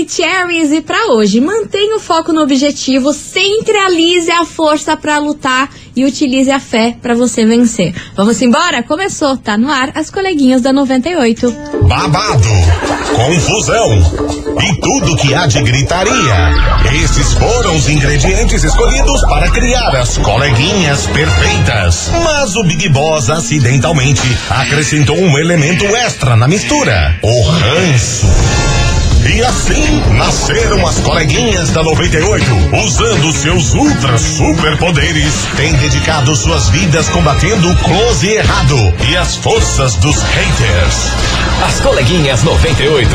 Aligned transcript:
Maravicheries 0.00 0.72
e 0.72 0.80
para 0.80 1.12
hoje, 1.12 1.40
mantenha 1.40 1.96
o 1.96 2.00
foco 2.00 2.32
no 2.32 2.40
objetivo, 2.42 3.12
centralize 3.12 4.30
a 4.30 4.46
força 4.46 4.96
para 4.96 5.18
lutar 5.18 5.68
e 5.94 6.04
utilize 6.04 6.50
a 6.50 6.58
fé 6.58 6.96
para 7.02 7.14
você 7.14 7.44
vencer. 7.44 7.94
Vamos 8.16 8.40
embora? 8.40 8.82
Começou, 8.82 9.36
tá 9.36 9.58
no 9.58 9.70
ar 9.70 9.92
as 9.94 10.08
coleguinhas 10.08 10.62
da 10.62 10.72
98. 10.72 11.54
Babado, 11.82 12.48
confusão 13.14 13.98
e 14.62 14.80
tudo 14.80 15.16
que 15.16 15.34
há 15.34 15.46
de 15.46 15.60
gritaria. 15.62 16.54
Esses 17.04 17.34
foram 17.34 17.76
os 17.76 17.88
ingredientes 17.88 18.64
escolhidos 18.64 19.20
para 19.28 19.50
criar 19.50 19.94
as 19.96 20.16
coleguinhas 20.16 21.06
perfeitas. 21.08 22.10
Mas 22.24 22.56
o 22.56 22.62
Big 22.62 22.88
Boss 22.88 23.28
acidentalmente 23.28 24.22
acrescentou 24.48 25.18
um 25.18 25.38
elemento 25.38 25.84
extra 25.84 26.36
na 26.36 26.48
mistura: 26.48 27.18
o 27.22 27.42
ranço. 27.42 28.79
E 29.28 29.42
assim 29.44 30.00
nasceram 30.16 30.86
as 30.86 31.00
coleguinhas 31.00 31.70
da 31.70 31.82
98. 31.82 32.44
Usando 32.84 33.32
seus 33.32 33.74
ultra 33.74 34.16
super 34.18 34.76
poderes, 34.78 35.46
têm 35.56 35.72
dedicado 35.74 36.34
suas 36.34 36.68
vidas 36.70 37.08
combatendo 37.08 37.70
o 37.70 37.76
close 37.76 38.26
e 38.26 38.34
errado 38.36 38.76
e 39.10 39.16
as 39.16 39.36
forças 39.36 39.94
dos 39.96 40.22
haters. 40.22 41.12
As 41.66 41.80
coleguinhas 41.80 42.42
98. 42.42 43.10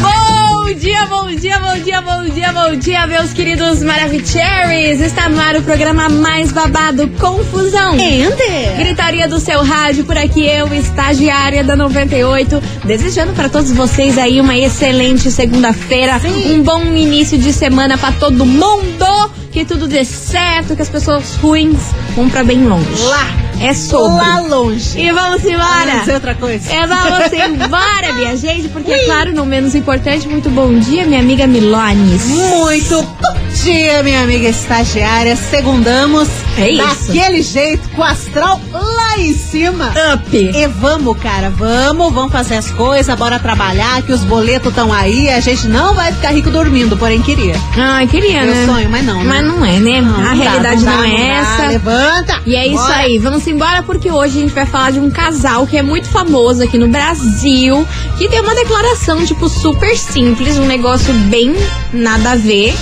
Bom 0.00 0.74
dia, 0.74 1.06
bom 1.06 1.26
dia, 1.30 1.58
bom 1.58 1.78
dia, 1.78 2.00
bom 2.00 2.24
dia, 2.24 2.52
bom 2.52 2.76
dia, 2.76 3.06
meus 3.06 3.32
queridos 3.32 3.82
Maravicheries! 3.82 5.00
Está 5.00 5.28
no 5.28 5.40
ar 5.40 5.56
o 5.56 5.62
programa 5.62 6.08
mais 6.08 6.52
babado, 6.52 7.08
Confusão. 7.18 7.94
Enter. 7.94 8.76
Gritaria 8.76 9.28
do 9.28 9.40
seu 9.40 9.62
rádio, 9.62 10.04
por 10.04 10.16
aqui 10.16 10.46
eu, 10.46 10.72
estagiária 10.74 11.64
da 11.64 11.74
98, 11.76 12.62
desejando 12.86 13.32
para 13.32 13.48
todos 13.48 13.72
vocês 13.72 14.16
aí 14.16 14.40
uma 14.40 14.56
excelente 14.56 15.30
segunda-feira, 15.30 16.20
um 16.46 16.62
bom 16.62 16.80
início 16.82 17.36
de 17.36 17.52
semana 17.52 17.98
para 17.98 18.12
todo 18.12 18.46
mundo, 18.46 19.04
que 19.50 19.64
tudo 19.64 19.88
dê 19.88 20.04
certo, 20.04 20.76
que 20.76 20.82
as 20.82 20.88
pessoas 20.88 21.34
ruins 21.36 21.80
vão 22.14 22.28
pra 22.30 22.44
bem 22.44 22.64
longe. 22.64 23.02
Lá. 23.02 23.45
É 23.60 23.72
sobre. 23.74 24.18
Lá 24.18 24.40
longe. 24.40 24.98
E 25.00 25.10
vamos 25.10 25.42
Ah, 25.44 25.48
embora! 25.50 25.96
não 25.98 26.04
sei 26.04 26.14
outra 26.14 26.34
coisa. 26.34 26.72
É, 26.72 26.86
vamos 26.86 27.32
embora, 27.64 28.12
minha 28.14 28.36
gente, 28.36 28.68
porque, 28.68 28.92
é 28.92 29.04
claro, 29.04 29.32
não 29.32 29.46
menos 29.46 29.74
importante, 29.74 30.28
muito 30.28 30.50
bom 30.50 30.72
dia, 30.78 31.04
minha 31.06 31.20
amiga 31.20 31.46
Milones. 31.46 32.26
Muito 32.26 33.02
bom 33.02 33.36
dia, 33.64 34.02
minha 34.02 34.22
amiga 34.22 34.48
estagiária. 34.48 35.34
Segundamos. 35.36 36.28
É 36.58 36.70
isso. 36.70 37.08
Daquele 37.12 37.42
jeito, 37.42 37.88
com 37.90 38.00
o 38.00 38.04
astral 38.04 38.60
lá 38.72 39.18
em 39.18 39.34
cima. 39.34 39.92
Up! 40.14 40.36
E 40.36 40.66
vamos, 40.68 41.16
cara, 41.18 41.50
vamos, 41.50 42.12
vamos 42.14 42.32
fazer 42.32 42.54
as 42.56 42.70
coisas, 42.70 43.14
bora 43.18 43.38
trabalhar, 43.38 44.00
que 44.02 44.12
os 44.12 44.22
boletos 44.24 44.68
estão 44.70 44.90
aí, 44.92 45.28
a 45.28 45.40
gente 45.40 45.66
não 45.68 45.94
vai 45.94 46.12
ficar 46.12 46.30
rico 46.30 46.50
dormindo, 46.50 46.96
porém 46.96 47.20
queria. 47.20 47.54
Ai, 47.76 48.06
queria, 48.06 48.42
Meu 48.42 48.54
né? 48.54 48.66
sonho, 48.66 48.88
mas 48.90 49.04
não, 49.04 49.18
né? 49.22 49.24
Mas 49.26 49.44
não 49.46 49.64
é, 49.64 49.78
né? 49.78 50.00
Não, 50.00 50.14
a 50.14 50.18
não 50.18 50.22
dá, 50.22 50.32
realidade 50.32 50.84
não 50.84 50.92
não, 50.92 51.02
dá, 51.02 51.08
é 51.08 51.10
não 51.10 51.18
dá. 51.18 51.34
essa. 51.34 51.66
Levanta! 51.68 52.40
E 52.46 52.56
é 52.56 52.66
isso 52.66 52.76
Bora. 52.82 52.96
aí, 52.96 53.18
vamos 53.18 53.42
embora 53.50 53.82
porque 53.82 54.10
hoje 54.10 54.38
a 54.38 54.40
gente 54.42 54.54
vai 54.54 54.66
falar 54.66 54.92
de 54.92 55.00
um 55.00 55.10
casal 55.10 55.66
que 55.66 55.76
é 55.76 55.82
muito 55.82 56.08
famoso 56.08 56.62
aqui 56.62 56.78
no 56.78 56.88
Brasil, 56.88 57.86
que 58.18 58.28
tem 58.28 58.40
uma 58.40 58.54
declaração, 58.54 59.24
tipo, 59.24 59.48
super 59.48 59.96
simples, 59.96 60.58
um 60.58 60.66
negócio 60.66 61.12
bem 61.30 61.54
nada 61.92 62.32
a 62.32 62.36
ver, 62.36 62.74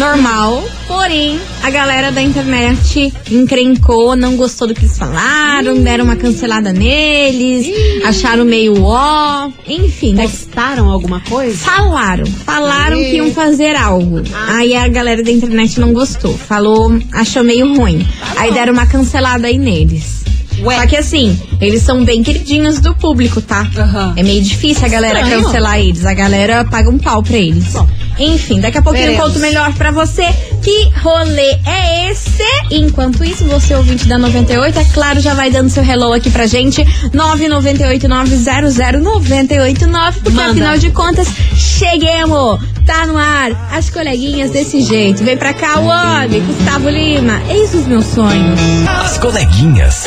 normal, 0.00 0.64
porém 0.88 1.38
a 1.62 1.68
galera 1.68 2.10
da 2.10 2.22
internet 2.22 3.12
encrencou, 3.30 4.16
não 4.16 4.34
gostou 4.34 4.66
do 4.66 4.74
que 4.74 4.80
eles 4.86 4.96
falaram, 4.96 5.78
deram 5.82 6.06
uma 6.06 6.16
cancelada 6.16 6.72
neles, 6.72 7.66
acharam 8.02 8.46
meio 8.46 8.82
ó, 8.82 9.50
enfim, 9.68 10.16
Postaram 10.16 10.90
alguma 10.90 11.20
coisa? 11.20 11.54
Falaram, 11.58 12.24
falaram 12.24 12.98
Ih. 12.98 13.10
que 13.10 13.16
iam 13.16 13.30
fazer 13.32 13.76
algo. 13.76 14.22
Ah. 14.32 14.56
Aí 14.56 14.74
a 14.74 14.88
galera 14.88 15.22
da 15.22 15.30
internet 15.30 15.78
não 15.78 15.92
gostou, 15.92 16.36
falou, 16.36 16.98
achou 17.12 17.44
meio 17.44 17.76
ruim. 17.76 18.06
Aí 18.36 18.52
deram 18.52 18.72
uma 18.72 18.86
cancelada 18.86 19.48
aí 19.48 19.58
neles. 19.58 20.20
Ué. 20.62 20.76
Só 20.76 20.86
que 20.86 20.96
assim, 20.96 21.38
eles 21.60 21.82
são 21.82 22.04
bem 22.04 22.22
queridinhos 22.22 22.80
do 22.80 22.94
público, 22.94 23.40
tá? 23.40 23.68
Aham. 23.76 24.14
É 24.16 24.22
meio 24.22 24.42
difícil 24.42 24.84
a 24.84 24.88
galera 24.88 25.20
Estranho. 25.20 25.44
cancelar 25.44 25.78
eles. 25.78 26.04
A 26.04 26.14
galera 26.14 26.64
paga 26.64 26.90
um 26.90 26.98
pau 26.98 27.22
pra 27.22 27.36
eles. 27.36 27.72
Bom. 27.72 27.88
Enfim, 28.20 28.60
daqui 28.60 28.78
a 28.78 28.82
pouquinho 28.82 29.06
eu 29.06 29.10
Veremos. 29.12 29.32
conto 29.32 29.40
melhor 29.40 29.72
pra 29.74 29.90
você 29.90 30.24
que 30.62 30.90
rolê 31.00 31.58
é 31.66 32.10
esse. 32.10 32.42
Enquanto 32.70 33.24
isso, 33.24 33.44
você 33.46 33.74
ouvinte 33.74 34.06
da 34.06 34.18
98, 34.18 34.78
é 34.78 34.84
claro, 34.92 35.20
já 35.20 35.32
vai 35.34 35.50
dando 35.50 35.70
seu 35.70 35.82
hello 35.82 36.12
aqui 36.12 36.30
pra 36.30 36.46
gente. 36.46 36.84
998-900-989, 37.14 40.12
porque 40.22 40.30
Manda. 40.30 40.50
afinal 40.50 40.78
de 40.78 40.90
contas, 40.90 41.28
cheguemos! 41.54 42.60
Tá 42.86 43.06
no 43.06 43.16
ar, 43.16 43.52
as 43.72 43.88
coleguinhas 43.88 44.50
desse 44.50 44.80
jeito. 44.82 45.22
Vem 45.24 45.36
pra 45.36 45.54
cá 45.54 45.78
o 45.78 45.86
homem, 45.86 46.42
Gustavo 46.44 46.88
Lima, 46.88 47.40
eis 47.48 47.72
os 47.72 47.86
meus 47.86 48.04
sonhos. 48.06 48.58
As 49.02 49.16
coleguinhas. 49.18 50.06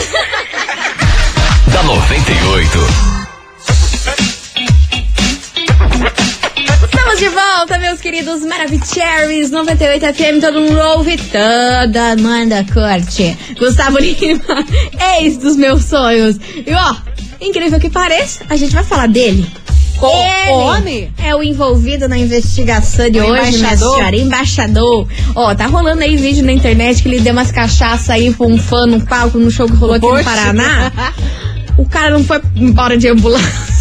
da 1.72 1.84
98. 1.84 3.13
Queridos 8.04 8.42
Maravicheries 8.44 9.50
98 9.50 10.14
FM, 10.14 10.42
todo 10.42 10.60
mundo 10.60 10.78
ouve, 10.98 11.16
toda 11.18 12.18
manda 12.18 12.66
corte. 12.74 13.38
Gustavo 13.58 13.98
Lima, 13.98 14.44
ex 15.22 15.38
dos 15.38 15.56
meus 15.56 15.86
sonhos. 15.86 16.36
E 16.54 16.74
ó, 16.74 16.96
incrível 17.40 17.80
que 17.80 17.90
pareça, 17.90 18.44
a 18.50 18.58
gente 18.58 18.76
vai 18.76 18.84
falar 18.84 19.08
dele. 19.08 19.48
O 20.02 20.08
Ele 20.08 20.52
homem? 20.52 21.14
é 21.18 21.34
o 21.34 21.42
envolvido 21.42 22.10
na 22.10 22.18
investigação 22.18 23.10
de 23.10 23.22
O 23.22 23.24
hoje, 23.24 23.42
minha 23.52 23.58
embaixador? 23.60 23.96
senhora. 23.96 24.16
Embaixador. 24.18 25.08
Ó, 25.34 25.56
tá 25.56 25.68
rolando 25.68 26.02
aí 26.02 26.18
vídeo 26.18 26.44
na 26.44 26.52
internet 26.52 27.02
que 27.02 27.08
ele 27.08 27.22
deu 27.22 27.32
umas 27.32 27.54
cachaça 27.54 28.12
aí 28.12 28.34
pra 28.34 28.46
um 28.46 28.58
fã 28.58 28.86
no 28.86 29.00
palco 29.06 29.38
no 29.38 29.50
show 29.50 29.66
que 29.66 29.76
rolou 29.78 29.96
aqui 29.96 30.06
no 30.06 30.14
Oxe. 30.16 30.26
Paraná. 30.26 30.92
O 31.78 31.88
cara 31.88 32.10
não 32.10 32.24
foi 32.26 32.42
embora 32.54 32.98
de 32.98 33.08
ambulância. 33.08 33.73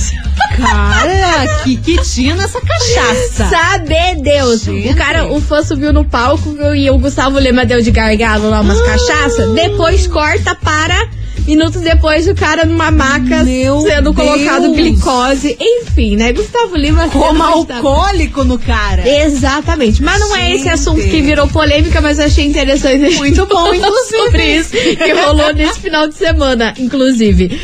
Cara, 0.56 1.60
que 1.64 1.76
que 1.76 1.96
tinha 2.02 2.34
nessa 2.36 2.60
cachaça? 2.60 3.48
Sabe 3.48 3.94
Deus. 4.22 4.62
Gente. 4.62 4.88
O 4.90 4.96
cara, 4.96 5.26
o 5.32 5.40
fã 5.40 5.62
subiu 5.62 5.92
no 5.92 6.04
palco 6.04 6.56
e 6.74 6.90
o 6.90 6.98
Gustavo 6.98 7.38
Lima 7.38 7.64
deu 7.64 7.80
de 7.80 7.90
gargalo 7.90 8.48
lá 8.50 8.58
Ah. 8.58 8.60
umas 8.62 8.80
cachaças. 8.80 9.52
Depois 9.52 10.06
corta 10.06 10.54
para. 10.54 11.08
Minutos 11.44 11.80
depois, 11.80 12.28
o 12.28 12.36
cara 12.36 12.64
numa 12.64 12.92
maca 12.92 13.42
Meu 13.42 13.80
sendo 13.80 14.14
colocado 14.14 14.62
Deus. 14.62 14.76
glicose. 14.76 15.56
Enfim, 15.58 16.14
né? 16.14 16.32
Gustavo 16.32 16.76
Lima 16.76 17.08
Como 17.08 17.42
alcoólico 17.42 18.44
no 18.44 18.56
cara. 18.60 19.02
Exatamente. 19.08 20.00
Mas 20.04 20.20
não 20.20 20.36
é 20.36 20.50
esse 20.54 20.58
Gente. 20.64 20.68
assunto 20.74 21.00
que 21.02 21.20
virou 21.20 21.48
polêmica, 21.48 22.00
mas 22.00 22.20
achei 22.20 22.46
interessante. 22.46 23.00
gente 23.00 23.16
Muito 23.18 23.44
bom, 23.46 23.66
inclusive. 23.74 24.22
Sobre 24.24 24.56
isso, 24.56 24.70
que 24.70 25.12
rolou 25.14 25.52
nesse 25.52 25.80
final 25.80 26.06
de 26.06 26.14
semana, 26.14 26.74
inclusive. 26.78 27.60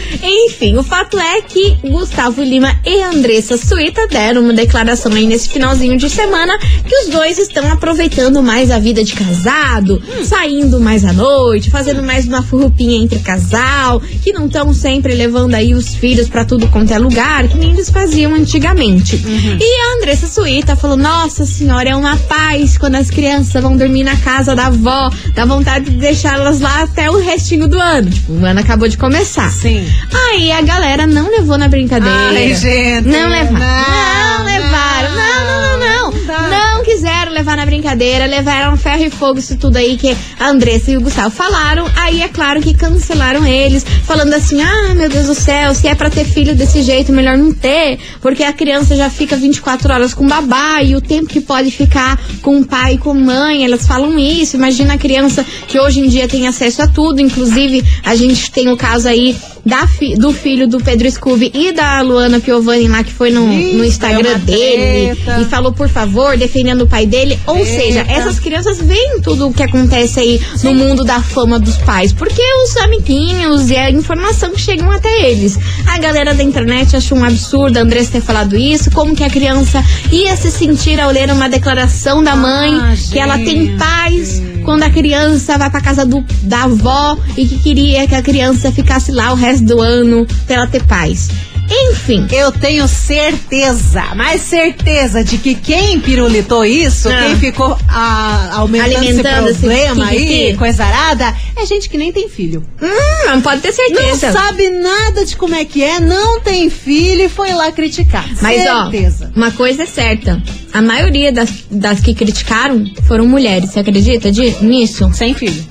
Enfim, 0.48 0.78
o 0.78 0.82
fato 0.82 1.18
é 1.18 1.42
que 1.42 1.76
Gustavo 1.84 2.42
Lima 2.42 2.74
e 2.82 3.02
Andressa 3.02 3.58
Suíta 3.58 4.08
deram 4.08 4.40
uma 4.40 4.54
declaração 4.54 5.12
aí 5.12 5.26
nesse 5.26 5.50
finalzinho 5.50 5.98
de 5.98 6.08
semana 6.08 6.58
que 6.58 6.96
os 7.02 7.08
dois 7.10 7.38
estão 7.38 7.70
aproveitando 7.70 8.42
mais 8.42 8.70
a 8.70 8.78
vida 8.78 9.04
de 9.04 9.12
casado, 9.12 10.02
saindo 10.24 10.80
mais 10.80 11.04
à 11.04 11.12
noite, 11.12 11.70
fazendo 11.70 12.02
mais 12.02 12.26
uma 12.26 12.42
furrupinha 12.42 12.96
entre 12.96 13.18
casal, 13.18 14.00
que 14.00 14.32
não 14.32 14.46
estão 14.46 14.72
sempre 14.72 15.14
levando 15.14 15.54
aí 15.54 15.74
os 15.74 15.94
filhos 15.94 16.30
pra 16.30 16.46
tudo 16.46 16.66
quanto 16.68 16.94
é 16.94 16.98
lugar, 16.98 17.46
que 17.46 17.58
nem 17.58 17.72
eles 17.72 17.90
faziam 17.90 18.34
antigamente. 18.34 19.16
E 19.60 19.80
a 19.82 19.96
Andressa 19.98 20.26
Suíta 20.26 20.74
falou: 20.76 20.96
Nossa 20.96 21.44
senhora, 21.44 21.90
é 21.90 21.94
uma 21.94 22.16
paz 22.16 22.78
quando 22.78 22.94
as 22.94 23.10
crianças 23.10 23.62
vão 23.62 23.76
dormir 23.76 24.02
na 24.02 24.16
casa 24.16 24.56
da 24.56 24.68
avó, 24.68 25.10
dá 25.34 25.44
vontade 25.44 25.90
de 25.90 25.98
deixá-las 25.98 26.60
lá 26.60 26.84
até 26.84 27.10
o 27.10 27.18
restinho 27.18 27.68
do 27.68 27.78
ano. 27.78 28.10
Tipo, 28.10 28.32
o 28.32 28.44
ano 28.46 28.60
acabou 28.60 28.88
de 28.88 28.96
começar. 28.96 29.50
Sim. 29.50 29.86
Aí 30.30 30.37
a 30.52 30.62
galera 30.62 31.06
não 31.06 31.30
levou 31.30 31.58
na 31.58 31.68
brincadeira. 31.68 32.30
Ai, 32.30 32.54
gente. 32.54 33.06
Não 33.08 33.28
levaram. 33.28 33.52
Não, 33.52 34.38
Não, 34.38 34.44
levaram. 34.44 35.14
Não, 35.14 35.78
não, 35.78 35.78
não, 35.78 36.12
não. 36.26 36.50
não 36.50 36.84
quiseram 36.84 37.32
levar 37.32 37.56
na 37.56 37.66
brincadeira, 37.66 38.26
levaram 38.26 38.76
ferro 38.76 39.04
e 39.04 39.10
fogo, 39.10 39.38
isso 39.38 39.56
tudo 39.56 39.76
aí 39.76 39.96
que 39.96 40.16
a 40.38 40.48
Andressa 40.48 40.90
e 40.90 40.96
o 40.96 41.00
Gustavo 41.00 41.30
falaram. 41.30 41.86
Aí 41.96 42.22
é 42.22 42.28
claro 42.28 42.60
que 42.60 42.74
cancelaram 42.74 43.44
eles, 43.46 43.84
falando 44.04 44.32
assim: 44.34 44.62
ah, 44.62 44.94
meu 44.94 45.08
Deus 45.08 45.26
do 45.26 45.34
céu, 45.34 45.74
se 45.74 45.86
é 45.86 45.94
pra 45.94 46.08
ter 46.10 46.24
filho 46.24 46.54
desse 46.54 46.82
jeito, 46.82 47.12
melhor 47.12 47.36
não 47.36 47.52
ter, 47.52 47.98
porque 48.20 48.42
a 48.42 48.52
criança 48.52 48.96
já 48.96 49.10
fica 49.10 49.36
24 49.36 49.92
horas 49.92 50.14
com 50.14 50.26
babá 50.26 50.82
e 50.82 50.96
o 50.96 51.00
tempo 51.00 51.28
que 51.28 51.40
pode 51.40 51.70
ficar 51.70 52.18
com 52.42 52.60
o 52.60 52.64
pai 52.66 52.94
e 52.94 52.98
com 52.98 53.14
mãe, 53.14 53.64
elas 53.64 53.86
falam 53.86 54.18
isso. 54.18 54.56
Imagina 54.56 54.94
a 54.94 54.98
criança 54.98 55.44
que 55.66 55.78
hoje 55.78 56.00
em 56.00 56.08
dia 56.08 56.26
tem 56.26 56.46
acesso 56.48 56.82
a 56.82 56.86
tudo, 56.88 57.20
inclusive 57.20 57.84
a 58.04 58.14
gente 58.16 58.50
tem 58.50 58.68
o 58.68 58.76
caso 58.76 59.08
aí 59.08 59.36
da 59.68 59.86
fi- 59.86 60.14
do 60.16 60.32
filho 60.32 60.66
do 60.66 60.78
Pedro 60.78 61.10
Scooby 61.10 61.50
e 61.54 61.72
da 61.72 62.00
Luana 62.00 62.40
Piovani 62.40 62.88
lá, 62.88 63.04
que 63.04 63.12
foi 63.12 63.30
no, 63.30 63.52
Ih, 63.52 63.74
no 63.74 63.84
Instagram 63.84 64.38
dele 64.40 65.16
e 65.40 65.44
falou, 65.44 65.72
por 65.72 65.88
favor, 65.88 66.36
defendendo 66.36 66.82
o 66.82 66.86
pai 66.86 67.06
dele. 67.06 67.38
Ou 67.46 67.58
Eita. 67.58 67.70
seja, 67.70 68.00
essas 68.08 68.40
crianças 68.40 68.78
veem 68.80 69.20
tudo 69.20 69.48
o 69.48 69.52
que 69.52 69.62
acontece 69.62 70.18
aí 70.20 70.40
no 70.64 70.74
mundo 70.74 71.04
da 71.04 71.20
fama 71.20 71.58
dos 71.58 71.76
pais, 71.76 72.12
porque 72.12 72.42
os 72.64 72.76
amiguinhos 72.78 73.70
e 73.70 73.76
a 73.76 73.90
informação 73.90 74.50
que 74.50 74.60
chegam 74.60 74.90
até 74.90 75.30
eles. 75.30 75.58
A 75.86 75.98
galera 75.98 76.34
da 76.34 76.42
internet 76.42 76.96
achou 76.96 77.18
um 77.18 77.24
absurdo 77.24 77.76
a 77.78 77.82
Andressa 77.82 78.12
ter 78.12 78.20
falado 78.22 78.56
isso, 78.56 78.90
como 78.90 79.14
que 79.14 79.22
a 79.22 79.30
criança 79.30 79.84
ia 80.10 80.34
se 80.36 80.50
sentir 80.50 80.98
ao 80.98 81.10
ler 81.10 81.30
uma 81.30 81.48
declaração 81.48 82.22
da 82.24 82.34
mãe, 82.34 82.72
Ah, 82.74 82.94
que 83.12 83.18
ela 83.18 83.36
tem 83.36 83.66
gente. 83.66 83.78
paz 83.78 84.42
quando 84.68 84.82
a 84.82 84.90
criança 84.90 85.56
vai 85.56 85.70
pra 85.70 85.80
casa 85.80 86.04
do, 86.04 86.22
da 86.42 86.64
avó 86.64 87.16
e 87.38 87.46
que 87.46 87.58
queria 87.58 88.06
que 88.06 88.14
a 88.14 88.20
criança 88.20 88.70
ficasse 88.70 89.10
lá 89.10 89.32
o 89.32 89.34
resto 89.34 89.64
do 89.64 89.80
ano 89.80 90.26
pra 90.46 90.56
ela 90.56 90.66
ter 90.66 90.84
paz. 90.84 91.30
Enfim. 91.70 92.26
Eu 92.32 92.50
tenho 92.52 92.86
certeza, 92.88 94.14
mais 94.14 94.40
certeza 94.42 95.22
de 95.22 95.38
que 95.38 95.54
quem 95.54 96.00
pirulitou 96.00 96.64
isso, 96.64 97.08
Ah. 97.08 97.22
quem 97.26 97.36
ficou 97.36 97.76
ah, 97.88 98.50
aumentando 98.54 98.96
Alimentando 98.96 99.48
esse 99.48 99.50
esse 99.50 99.60
problema 99.60 100.06
aí, 100.06 100.18
kikiki. 100.18 100.56
coisa 100.56 100.84
arada, 100.84 101.34
é 101.56 101.66
gente 101.66 101.88
que 101.88 101.98
nem 101.98 102.12
tem 102.12 102.28
filho. 102.28 102.64
Hum, 102.80 103.26
não 103.30 103.40
pode 103.42 103.60
ter 103.60 103.68
Não 103.68 103.74
certeza. 103.74 104.32
sabe 104.32 104.70
nada 104.70 105.24
de 105.24 105.36
como 105.36 105.54
é 105.54 105.64
que 105.64 105.82
é, 105.82 106.00
não 106.00 106.40
tem 106.40 106.70
filho 106.70 107.22
e 107.24 107.28
foi 107.28 107.52
lá 107.52 107.70
criticar. 107.72 108.26
Mas 108.40 108.62
certeza. 108.62 109.30
ó, 109.34 109.36
uma 109.38 109.50
coisa 109.50 109.82
é 109.82 109.86
certa. 109.86 110.42
A 110.72 110.82
maioria 110.82 111.32
das, 111.32 111.50
das 111.70 112.00
que 112.00 112.14
criticaram 112.14 112.84
foram 113.06 113.26
mulheres. 113.26 113.70
Você 113.70 113.80
acredita 113.80 114.30
de, 114.30 114.50
nisso? 114.62 115.10
Sem 115.12 115.34
filho. 115.34 115.64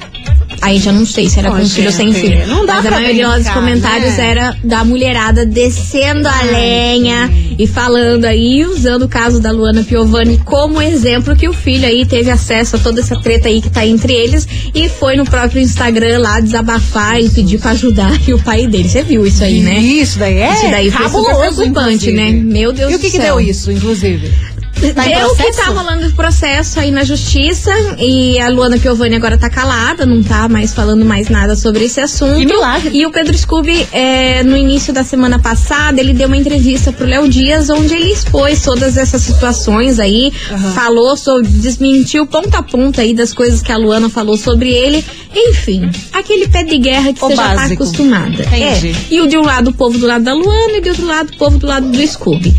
Aí 0.68 0.80
já 0.80 0.92
não 0.92 1.06
sei 1.06 1.30
se 1.30 1.40
era 1.40 1.50
com 1.50 1.66
filho 1.66 1.88
ou 1.88 1.94
sem 1.94 2.12
filho. 2.14 2.46
não 2.46 2.66
dá 2.66 2.76
Mas 2.76 2.86
a 2.88 2.92
maioria 2.92 3.28
dos 3.38 3.48
comentários 3.50 4.18
né? 4.18 4.30
era 4.32 4.58
da 4.64 4.84
mulherada 4.84 5.46
descendo 5.46 6.28
a 6.28 6.42
lenha 6.44 7.32
e 7.58 7.66
falando 7.66 8.26
aí, 8.26 8.66
usando 8.66 9.04
o 9.04 9.08
caso 9.08 9.40
da 9.40 9.50
Luana 9.52 9.82
Piovani 9.84 10.38
como 10.44 10.82
exemplo, 10.82 11.36
que 11.38 11.48
o 11.48 11.54
filho 11.54 11.88
aí 11.88 12.06
teve 12.06 12.30
acesso 12.30 12.76
a 12.76 12.80
toda 12.80 13.00
essa 13.00 13.16
treta 13.22 13.48
aí 13.48 13.62
que 13.62 13.70
tá 13.70 13.86
entre 13.86 14.12
eles 14.14 14.46
e 14.76 14.90
foi 14.90 15.16
no 15.16 15.24
próprio 15.24 15.62
Instagram 15.62 16.20
lá 16.20 16.40
desabafar 16.42 17.18
e 17.20 17.30
pedir 17.30 17.60
pra 17.60 17.72
ajudar 17.72 18.12
e 18.28 18.34
o 18.36 18.40
pai 18.40 18.68
dele. 18.68 18.90
Você 18.90 19.04
viu 19.04 19.26
isso 19.26 19.44
aí, 19.46 19.62
né? 19.62 19.80
Isso 19.80 20.20
daí 20.20 20.38
é 20.38 20.54
Isso 20.54 20.70
daí 20.70 20.92
foi 20.92 21.06
super 21.10 21.36
preocupante, 21.38 21.66
inclusive. 22.10 22.12
né? 22.12 22.32
Meu 22.32 22.74
Deus 22.74 22.92
E 22.92 22.96
o 22.96 22.98
do 22.98 23.02
que, 23.02 23.10
que 23.12 23.18
céu. 23.18 23.38
deu 23.38 23.48
isso, 23.50 23.72
inclusive? 23.72 24.30
Tá 24.94 25.04
Deu 25.04 25.30
que 25.36 25.36
processo? 25.44 25.58
tá 25.60 25.66
rolando 25.72 26.08
processo 26.14 26.80
aí 26.80 26.92
na 26.92 27.04
justiça 27.04 27.72
e 28.00 28.40
a 28.40 28.50
Luana 28.50 28.78
Piovani 28.78 29.16
agora 29.16 29.38
tá 29.38 29.50
calada, 29.50 30.06
não 30.06 30.22
tá 30.24 30.48
mais 30.48 30.74
falando 30.74 31.04
mais 31.06 31.30
nada 31.30 31.56
sobre 31.56 31.86
esse 31.86 32.00
assunto. 32.00 32.38
Que 32.40 32.46
milagre. 32.46 32.92
E 32.98 33.06
o 33.06 33.12
Pedro 33.12 33.38
Scooby, 33.38 33.88
é, 33.92 34.44
no 34.44 34.56
início 34.58 34.94
da 34.94 35.04
semana 35.04 35.40
passada, 35.40 36.00
ele 36.00 36.14
deu 36.14 36.28
uma 36.28 36.38
entrevista 36.38 36.92
pro 36.92 37.06
Léo 37.06 37.28
Dias, 37.30 37.70
onde 37.70 37.94
ele 37.94 38.12
expôs 38.12 38.62
todas 38.64 38.98
essas 38.98 39.22
situações 39.22 40.00
aí, 40.00 40.32
falou 40.74 41.16
sobre, 41.18 41.48
desmentiu 41.48 42.26
ponta 42.26 42.60
a 42.60 42.64
ponta 42.64 43.02
aí 43.02 43.14
das 43.14 43.34
coisas 43.34 43.62
que 43.62 43.72
a 43.72 43.78
Luana 43.78 44.10
falou 44.10 44.38
sobre 44.38 44.70
ele. 44.72 45.04
Enfim, 45.36 45.90
aquele 46.14 46.48
pé 46.48 46.64
de 46.64 46.78
guerra 46.78 47.14
que 47.14 47.24
O 47.24 47.28
você 47.28 47.36
já 47.36 47.44
tá 47.50 47.56
básico. 47.56 47.84
acostumada. 47.84 48.44
Entendi. 48.44 48.90
É. 48.90 49.14
E 49.14 49.22
o 49.22 49.28
de 49.28 49.38
um 49.38 49.44
lado 49.44 49.70
o 49.70 49.74
povo 49.74 49.98
do 49.98 50.08
lado 50.08 50.24
da 50.24 50.34
Luana 50.34 50.78
e 50.78 50.82
de 50.82 50.90
outro 50.90 51.06
lado 51.06 51.30
o 51.34 51.38
povo 51.38 51.58
do 51.58 51.68
lado 51.68 51.88
do 51.90 52.08
Scooby. 52.08 52.56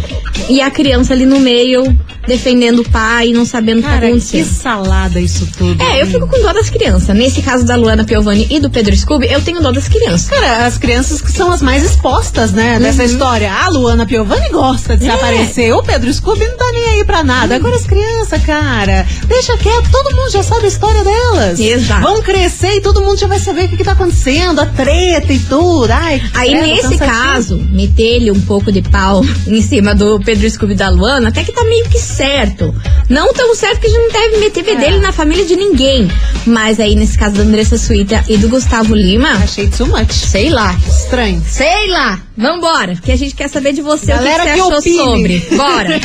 E 0.49 0.61
a 0.61 0.71
criança 0.71 1.13
ali 1.13 1.27
no 1.27 1.41
meio, 1.41 1.83
defendendo 2.29 2.81
o 2.81 2.89
pai, 2.89 3.31
não 3.33 3.45
sabendo 3.45 3.79
o 3.79 3.83
que 3.83 3.89
tá 3.89 3.95
Cara, 3.95 4.07
que 4.07 4.13
acontecendo. 4.13 4.45
salada 4.47 5.21
isso 5.21 5.49
tudo. 5.57 5.83
É, 5.83 6.03
eu 6.03 6.07
fico 6.07 6.27
com 6.29 6.41
dó 6.41 6.53
das 6.53 6.71
crianças. 6.71 7.17
Nesse 7.17 7.43
caso 7.43 7.65
da 7.65 7.75
Luana 7.75 8.05
Piovani 8.05 8.47
e 8.51 8.61
do 8.61 8.71
Pedro 8.71 8.95
Scooby, 8.97 9.27
eu 9.31 9.41
tenho 9.41 9.61
dó 9.61 9.73
das 9.73 9.89
crianças. 9.89 10.29
Cara, 10.29 10.67
as 10.67 10.79
crianças 10.79 11.21
que 11.21 11.33
são 11.33 11.51
as 11.51 11.63
mais 11.63 11.83
expostas, 11.85 12.53
né, 12.53 12.77
Uhum. 12.77 12.83
dessa 12.83 13.05
história. 13.05 13.51
A 13.53 13.69
Luana 13.69 14.07
Piovani 14.07 14.49
gosta 14.51 14.97
de 14.97 15.05
se 15.05 15.11
É. 15.11 15.15
aparecer. 15.15 15.73
O 15.73 15.83
Pedro 15.83 16.13
Scooby 16.13 16.47
não 16.47 16.57
tá 16.57 16.71
nem 16.73 16.85
aí 16.85 17.05
pra 17.05 17.25
nada. 17.25 17.55
Uhum. 17.55 17.61
Agora 17.61 17.77
as 17.77 17.87
crianças, 17.87 18.43
cara, 18.45 19.07
deixa 19.27 19.57
quieto. 19.57 19.91
Todo 19.91 20.15
mundo 20.15 20.31
já 20.31 20.43
sabe 20.43 20.67
a 20.67 20.69
história 20.69 21.03
delas. 21.03 21.59
Exato. 21.59 22.03
Vão 22.03 22.23
crescer 22.23 22.75
e 22.77 22.81
todo 22.81 23.01
mundo 23.01 23.19
já 23.19 23.27
vai 23.27 23.39
saber 23.39 23.65
o 23.65 23.69
que, 23.69 23.77
que 23.79 23.85
tá 23.85 23.93
acontecendo, 23.93 24.61
a 24.61 24.67
treta 24.67 25.33
e 25.33 25.39
tudo. 25.39 25.91
Ai, 25.91 26.21
Aí, 26.35 26.51
credo, 26.51 26.67
nesse 26.67 26.99
caso, 26.99 27.59
meter-lhe 27.73 28.31
um 28.31 28.41
pouco 28.41 28.71
de 28.71 28.83
pau 28.83 29.23
em 29.47 29.63
cima 29.63 29.95
do 29.95 30.21
Pedro 30.21 30.49
Scooby 30.51 30.73
e 30.75 30.77
da 30.77 30.89
Luana, 30.91 31.29
até 31.29 31.43
que 31.43 31.53
tá 31.53 31.65
meio 31.65 31.89
que 31.89 31.99
certo. 32.19 32.75
Não 33.09 33.33
tão 33.33 33.55
certo 33.55 33.81
que 33.81 33.87
a 33.87 33.91
gente 33.91 34.03
não 34.03 34.11
deve 34.13 34.37
meter 34.39 34.69
É. 34.69 34.75
dele 34.77 34.99
na 34.99 35.13
família 35.13 35.45
de 35.47 35.55
ninguém. 35.57 36.11
Mas 36.47 36.79
aí, 36.81 36.95
nesse 36.95 37.17
caso 37.17 37.37
da 37.37 37.43
Andressa 37.43 37.79
Suíta 37.79 38.25
e 38.29 38.37
do 38.37 38.49
Gustavo 38.49 38.95
Lima, 38.95 39.31
Achei 39.33 39.69
too 39.69 39.87
much. 39.87 40.13
sei 40.13 40.51
lá. 40.51 40.75
Estranho. 40.87 41.43
Sei 41.47 41.89
lá. 41.89 42.21
Vambora, 42.37 42.97
que 42.97 43.13
a 43.13 43.17
gente 43.17 43.35
quer 43.35 43.49
saber 43.49 43.73
de 43.73 43.81
você 43.83 44.07
Galera 44.07 44.43
o 44.43 44.47
que, 44.47 44.53
que 44.53 44.59
que 44.59 44.63
você 44.69 44.89
achou 44.91 45.15
opine. 45.15 45.41
sobre. 45.41 45.57
Bora. 45.57 46.01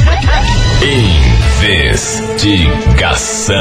Investigação. 2.53 3.55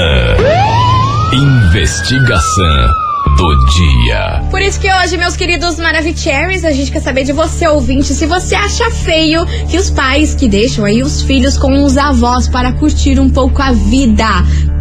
Investigação 1.33 3.02
do 3.37 3.67
dia. 3.67 4.43
Por 4.51 4.61
isso 4.61 4.79
que 4.79 4.93
hoje, 4.93 5.17
meus 5.17 5.37
queridos 5.37 5.79
Maravicheries, 5.79 6.65
a 6.65 6.71
gente 6.71 6.91
quer 6.91 7.01
saber 7.01 7.25
de 7.25 7.33
você, 7.33 7.67
ouvinte, 7.67 8.13
se 8.15 8.27
você 8.27 8.55
acha 8.55 8.91
feio 8.91 9.45
que 9.69 9.77
os 9.77 9.91
pais 9.91 10.35
que 10.35 10.49
deixam 10.49 10.85
aí 10.85 11.03
os 11.03 11.23
filhos 11.23 11.57
com 11.57 11.83
os 11.83 11.97
avós 11.97 12.49
para 12.49 12.73
curtir 12.73 13.19
um 13.19 13.31
pouco 13.31 13.63
a 13.63 13.73
vida. 13.73 14.27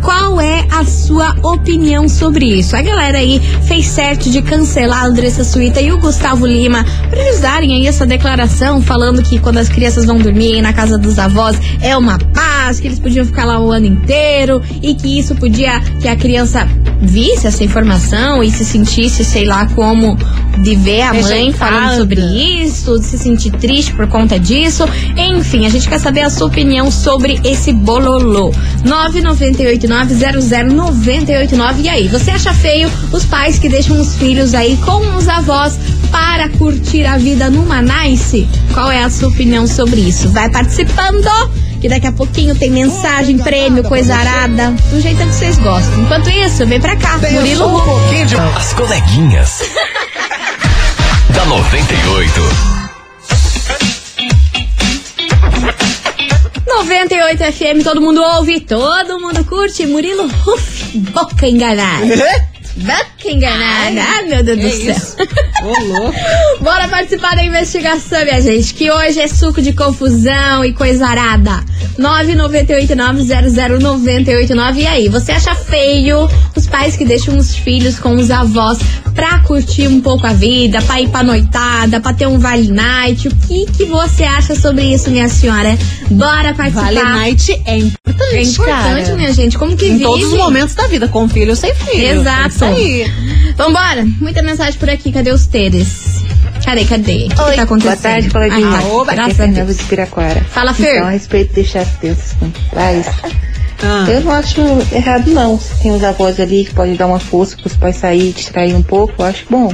Qual 0.02 0.42
é 0.42 0.66
a 0.72 0.84
sua 0.84 1.36
opinião 1.44 2.10
sobre 2.10 2.46
isso? 2.46 2.76
A 2.76 2.82
galera 2.82 3.20
aí 3.20 3.40
fez 3.68 3.86
certo 3.86 4.32
de 4.32 4.42
cancelar 4.42 5.04
a 5.04 5.06
Andressa 5.06 5.44
Suíta 5.44 5.80
e 5.80 5.92
o 5.92 6.00
Gustavo 6.00 6.48
Lima 6.48 6.84
para 7.08 7.20
eles 7.20 7.40
darem 7.40 7.76
aí 7.76 7.86
essa 7.86 8.04
declaração 8.04 8.82
falando 8.82 9.22
que 9.22 9.38
quando 9.38 9.60
as 9.60 9.70
crianças 9.70 10.06
vão 10.06 10.18
dormir 10.18 10.60
na 10.62 10.74
casa 10.74 10.98
dos 10.98 11.20
avós 11.20 11.56
é 11.82 11.96
uma 11.96 12.18
paz, 12.18 12.80
que 12.80 12.88
eles 12.88 13.00
podiam 13.00 13.24
ficar 13.24 13.46
lá 13.46 13.60
o 13.60 13.72
ano 13.72 13.86
inteiro 13.86 14.60
e 14.82 14.96
que 14.96 15.20
isso 15.20 15.36
podia 15.36 15.80
que 16.02 16.08
a 16.08 16.16
criança 16.16 16.68
visse 17.00 17.46
essa 17.46 17.64
informação 17.64 18.41
e 18.44 18.52
se 18.52 18.66
sentisse, 18.66 19.24
sei 19.24 19.46
lá, 19.46 19.66
como 19.68 20.18
de 20.60 20.76
ver 20.76 21.02
a 21.02 21.14
mãe 21.14 21.24
Rejeitada. 21.24 21.58
falando 21.58 21.98
sobre 21.98 22.22
isso, 22.22 23.00
de 23.00 23.06
se 23.06 23.18
sentir 23.18 23.52
triste 23.52 23.94
por 23.94 24.08
conta 24.08 24.40
disso. 24.40 24.84
Enfim, 25.18 25.66
a 25.66 25.70
gente 25.70 25.88
quer 25.88 26.00
saber 26.00 26.22
a 26.22 26.30
sua 26.30 26.48
opinião 26.48 26.92
sobre 26.92 27.40
esse 27.44 27.74
bololô. 27.74 28.54
998900989. 28.86 31.82
E 31.82 31.90
aí, 31.90 32.08
você 32.08 32.32
acha 32.32 32.54
feio 32.54 32.90
os 33.12 33.26
pais 33.26 33.60
que 33.60 33.70
deixam 33.70 34.00
os 34.00 34.16
filhos 34.16 34.54
aí 34.54 34.78
com 34.78 35.16
os 35.16 35.28
avós 35.28 35.78
para 36.12 36.50
curtir 36.50 37.06
a 37.06 37.18
vida 37.18 37.50
numa 37.50 37.82
nice? 37.82 38.48
Qual 38.74 38.92
é 38.92 39.04
a 39.04 39.10
sua 39.10 39.30
opinião 39.30 39.66
sobre 39.66 40.02
isso? 40.02 40.30
Vai 40.30 40.50
participando! 40.50 41.71
Que 41.82 41.90
daqui 41.90 42.06
a 42.06 42.12
pouquinho 42.12 42.54
tem 42.54 42.70
mensagem, 42.70 43.40
prêmio, 43.40 43.84
coisa 43.84 44.14
arada, 44.16 44.70
do 44.92 45.02
jeito 45.02 45.18
que 45.18 45.34
vocês 45.34 45.58
gostam. 45.58 46.04
Enquanto 46.04 46.30
isso, 46.30 46.64
vem 46.68 46.80
pra 46.80 46.96
cá, 46.96 47.18
Murilo 47.18 47.68
Ru. 47.68 48.00
As 48.56 48.72
coleguinhas. 48.74 49.62
da 51.34 51.46
98. 51.46 52.42
98 56.68 57.44
FM, 57.52 57.84
todo 57.84 58.00
mundo 58.00 58.22
ouve, 58.22 58.60
todo 58.60 59.20
mundo 59.20 59.44
curte. 59.46 59.88
Murilo 59.88 60.28
Ruff, 60.28 60.98
boca 60.98 61.48
enganada. 61.48 62.06
Boca 62.76 63.28
enganada. 63.28 64.02
Ai, 64.04 64.24
meu 64.28 64.44
Deus 64.44 64.60
do 64.60 64.68
É 64.68 64.94
céu. 64.94 65.28
Ô. 65.64 66.62
Bora 66.64 66.88
participar 66.88 67.36
da 67.36 67.44
investigação, 67.44 68.24
minha 68.24 68.42
gente, 68.42 68.74
que 68.74 68.90
hoje 68.92 69.20
é 69.20 69.28
suco 69.28 69.62
de 69.62 69.74
confusão 69.74 70.64
e 70.66 70.74
coisa 70.74 71.06
arada. 71.08 71.64
998900989. 72.00 74.76
E 74.78 74.88
aí, 74.88 75.08
você 75.10 75.32
acha 75.32 75.54
feio 75.56 76.28
os 76.56 76.68
pais 76.68 76.96
que 76.96 77.06
deixam 77.06 77.38
os 77.38 77.56
filhos 77.56 78.00
com 78.00 78.16
os 78.16 78.32
avós 78.32 78.80
pra 79.14 79.40
curtir 79.40 79.88
um 79.88 80.00
pouco 80.02 80.26
a 80.26 80.34
vida, 80.34 80.82
pra 80.82 81.00
ir 81.02 81.10
pra 81.10 81.22
noitada, 81.24 82.00
pra 82.00 82.14
ter 82.14 82.28
um 82.28 82.40
vale 82.40 82.72
night? 82.72 83.28
O 83.28 83.36
que, 83.36 83.66
que 83.68 83.86
você 83.86 84.24
acha 84.24 84.56
sobre 84.56 84.84
isso, 84.94 85.10
minha 85.12 85.28
senhora? 85.30 85.78
Bora 86.10 86.54
participar. 86.54 86.86
Vale 86.94 87.04
Night 87.04 87.62
é 87.66 87.78
importante, 87.78 88.36
É 88.36 88.42
importante, 88.42 89.04
cara. 89.06 89.16
minha 89.16 89.34
gente. 89.34 89.58
Como 89.58 89.76
que 89.76 89.86
Em 89.88 89.94
vive? 89.94 90.04
todos 90.04 90.32
os 90.32 90.38
momentos 90.38 90.76
da 90.76 90.88
vida, 90.88 91.08
com 91.08 91.28
filho 91.28 91.50
ou 91.52 91.56
sem 91.56 91.74
filho. 91.76 92.22
Exato. 92.22 92.46
É 92.46 92.48
isso 92.48 92.66
aí. 92.66 93.06
Vambora. 93.56 94.06
Muita 94.20 94.42
mensagem 94.42 94.80
por 94.80 94.90
aqui. 94.90 95.12
Cadê 95.12 95.32
os 95.32 95.46
teres? 95.48 96.22
Cadê, 96.64 96.86
cadê? 96.86 97.26
O 97.26 97.30
que 97.36 97.42
Oi, 97.42 97.56
tá 97.56 97.64
acontecendo? 97.64 97.82
boa 97.84 97.96
tarde, 97.98 98.30
coleguinha. 98.30 98.68
Ah. 98.68 98.88
Oba, 98.88 99.12
é 99.12 99.16
Graças 99.16 99.34
a 99.34 99.36
Fernanda 99.44 99.66
Deus. 99.66 99.78
de 99.78 99.84
Piraquara. 99.86 100.42
Fala, 100.50 100.74
Fer. 100.74 100.96
Então, 100.98 101.08
a 101.08 101.12
respeito 101.12 101.50
de 101.50 101.56
deixar 101.56 101.82
as 101.82 101.96
crianças 101.98 102.34
com 102.40 102.50
pais, 102.74 103.08
Ah. 103.84 104.06
eu 104.10 104.22
não 104.22 104.32
acho 104.32 104.62
errado 104.92 105.32
não. 105.32 105.60
Se 105.60 105.74
tem 105.82 105.92
os 105.92 106.04
avós 106.04 106.40
ali 106.40 106.66
que 106.66 106.74
podem 106.74 106.96
dar 106.96 107.08
uma 107.08 107.20
força 107.20 107.56
para 107.58 107.68
os 107.68 107.76
pais 107.76 107.96
sair, 107.96 108.32
distrair 108.32 108.76
um 108.76 108.84
pouco, 108.84 109.14
eu 109.20 109.26
acho 109.26 109.46
bom. 109.50 109.74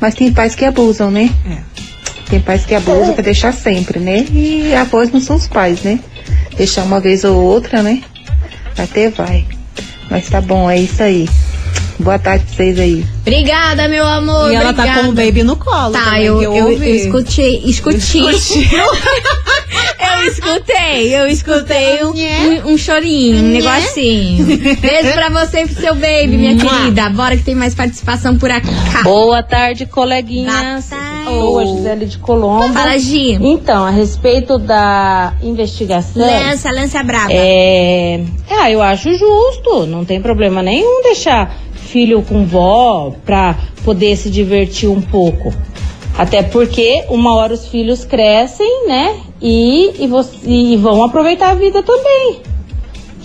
Mas 0.00 0.14
tem 0.14 0.32
pais 0.32 0.54
que 0.56 0.64
abusam, 0.64 1.10
né? 1.10 1.30
É. 1.48 1.58
Tem 2.28 2.40
pais 2.40 2.64
que 2.66 2.74
abusam 2.74 3.14
pra 3.14 3.22
deixar 3.22 3.52
sempre, 3.52 4.00
né? 4.00 4.26
E 4.32 4.74
avós 4.74 5.10
não 5.12 5.20
são 5.20 5.36
os 5.36 5.46
pais, 5.46 5.82
né? 5.82 6.00
Deixar 6.56 6.82
uma 6.82 6.98
vez 7.00 7.22
ou 7.24 7.36
outra, 7.40 7.80
né? 7.82 8.02
Até 8.76 9.08
vai. 9.08 9.46
Mas 10.10 10.28
tá 10.28 10.40
bom, 10.40 10.68
é 10.68 10.78
isso 10.78 11.02
aí. 11.02 11.28
Boa 11.98 12.18
tarde 12.18 12.44
pra 12.44 12.54
vocês 12.54 12.78
aí. 12.78 13.04
Obrigada, 13.22 13.88
meu 13.88 14.06
amor. 14.06 14.52
E 14.52 14.54
ela 14.54 14.72
tá 14.72 14.82
obrigada. 14.82 15.02
com 15.02 15.08
o 15.08 15.12
baby 15.12 15.42
no 15.42 15.56
colo. 15.56 15.92
Tá, 15.92 16.04
também, 16.04 16.22
eu, 16.22 16.40
eu, 16.40 16.54
eu 16.54 16.70
ouvi. 16.70 16.96
escutei, 16.96 17.60
escutei. 17.64 18.22
eu 20.00 20.28
escutei, 20.28 21.18
eu 21.18 21.26
escutei 21.26 22.04
um, 22.04 22.12
um, 22.12 22.72
um 22.72 22.78
chorinho, 22.78 23.38
um 23.38 23.48
negocinho. 23.48 24.46
Beijo 24.46 25.12
pra 25.12 25.28
você 25.28 25.62
e 25.62 25.66
pro 25.66 25.80
seu 25.80 25.94
baby, 25.94 26.36
minha 26.36 26.56
querida. 26.56 27.10
Bora 27.10 27.36
que 27.36 27.42
tem 27.42 27.56
mais 27.56 27.74
participação 27.74 28.38
por 28.38 28.50
aqui. 28.50 28.68
Boa 29.02 29.42
tarde, 29.42 29.84
coleguinhas. 29.84 30.88
Boa 30.88 31.00
tarde. 31.00 31.24
Sou 31.24 31.58
a 31.58 31.64
Gisele 31.64 32.06
de 32.06 32.18
Colombo. 32.18 32.72
Fala, 32.72 32.98
Gi. 32.98 33.38
Então, 33.40 33.84
a 33.84 33.90
respeito 33.90 34.56
da 34.56 35.34
investigação. 35.42 36.22
Lança, 36.22 36.70
lança 36.70 37.02
braba. 37.02 37.30
É, 37.30 38.20
ah, 38.50 38.70
eu 38.70 38.80
acho 38.80 39.12
justo, 39.12 39.84
não 39.86 40.04
tem 40.04 40.22
problema 40.22 40.62
nenhum 40.62 41.02
deixar 41.02 41.52
filho 41.88 42.22
com 42.22 42.44
vó 42.44 43.12
pra 43.24 43.56
poder 43.84 44.16
se 44.16 44.30
divertir 44.30 44.88
um 44.88 45.00
pouco. 45.00 45.52
Até 46.16 46.42
porque 46.42 47.04
uma 47.08 47.34
hora 47.34 47.54
os 47.54 47.66
filhos 47.68 48.04
crescem, 48.04 48.86
né? 48.88 49.16
E, 49.40 49.92
e, 50.04 50.06
você- 50.06 50.36
e 50.44 50.76
vão 50.76 51.02
aproveitar 51.02 51.50
a 51.50 51.54
vida 51.54 51.82
também. 51.82 52.40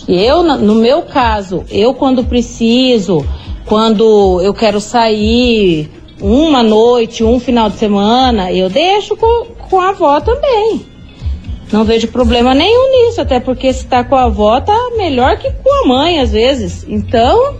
Eu, 0.07 0.43
no 0.43 0.75
meu 0.75 1.01
caso, 1.03 1.63
eu 1.71 1.93
quando 1.93 2.23
preciso, 2.25 3.25
quando 3.65 4.41
eu 4.41 4.53
quero 4.53 4.79
sair 4.81 5.89
uma 6.21 6.61
noite, 6.61 7.23
um 7.23 7.39
final 7.39 7.69
de 7.69 7.77
semana, 7.77 8.51
eu 8.51 8.69
deixo 8.69 9.15
com, 9.15 9.45
com 9.69 9.79
a 9.79 9.89
avó 9.89 10.19
também. 10.19 10.85
Não 11.71 11.83
vejo 11.83 12.07
problema 12.09 12.53
nenhum 12.53 13.07
nisso, 13.07 13.19
até 13.21 13.39
porque 13.39 13.73
se 13.73 13.87
tá 13.87 14.03
com 14.03 14.15
a 14.15 14.25
avó, 14.25 14.61
tá 14.61 14.77
melhor 14.95 15.37
que 15.39 15.49
com 15.51 15.83
a 15.83 15.87
mãe, 15.87 16.19
às 16.19 16.31
vezes. 16.31 16.85
Então, 16.87 17.55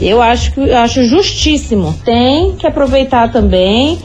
eu 0.00 0.20
acho 0.22 0.52
que 0.52 0.60
eu 0.60 0.76
acho 0.78 1.04
justíssimo. 1.04 1.94
Tem 2.04 2.56
que 2.56 2.66
aproveitar 2.66 3.30
também. 3.30 3.98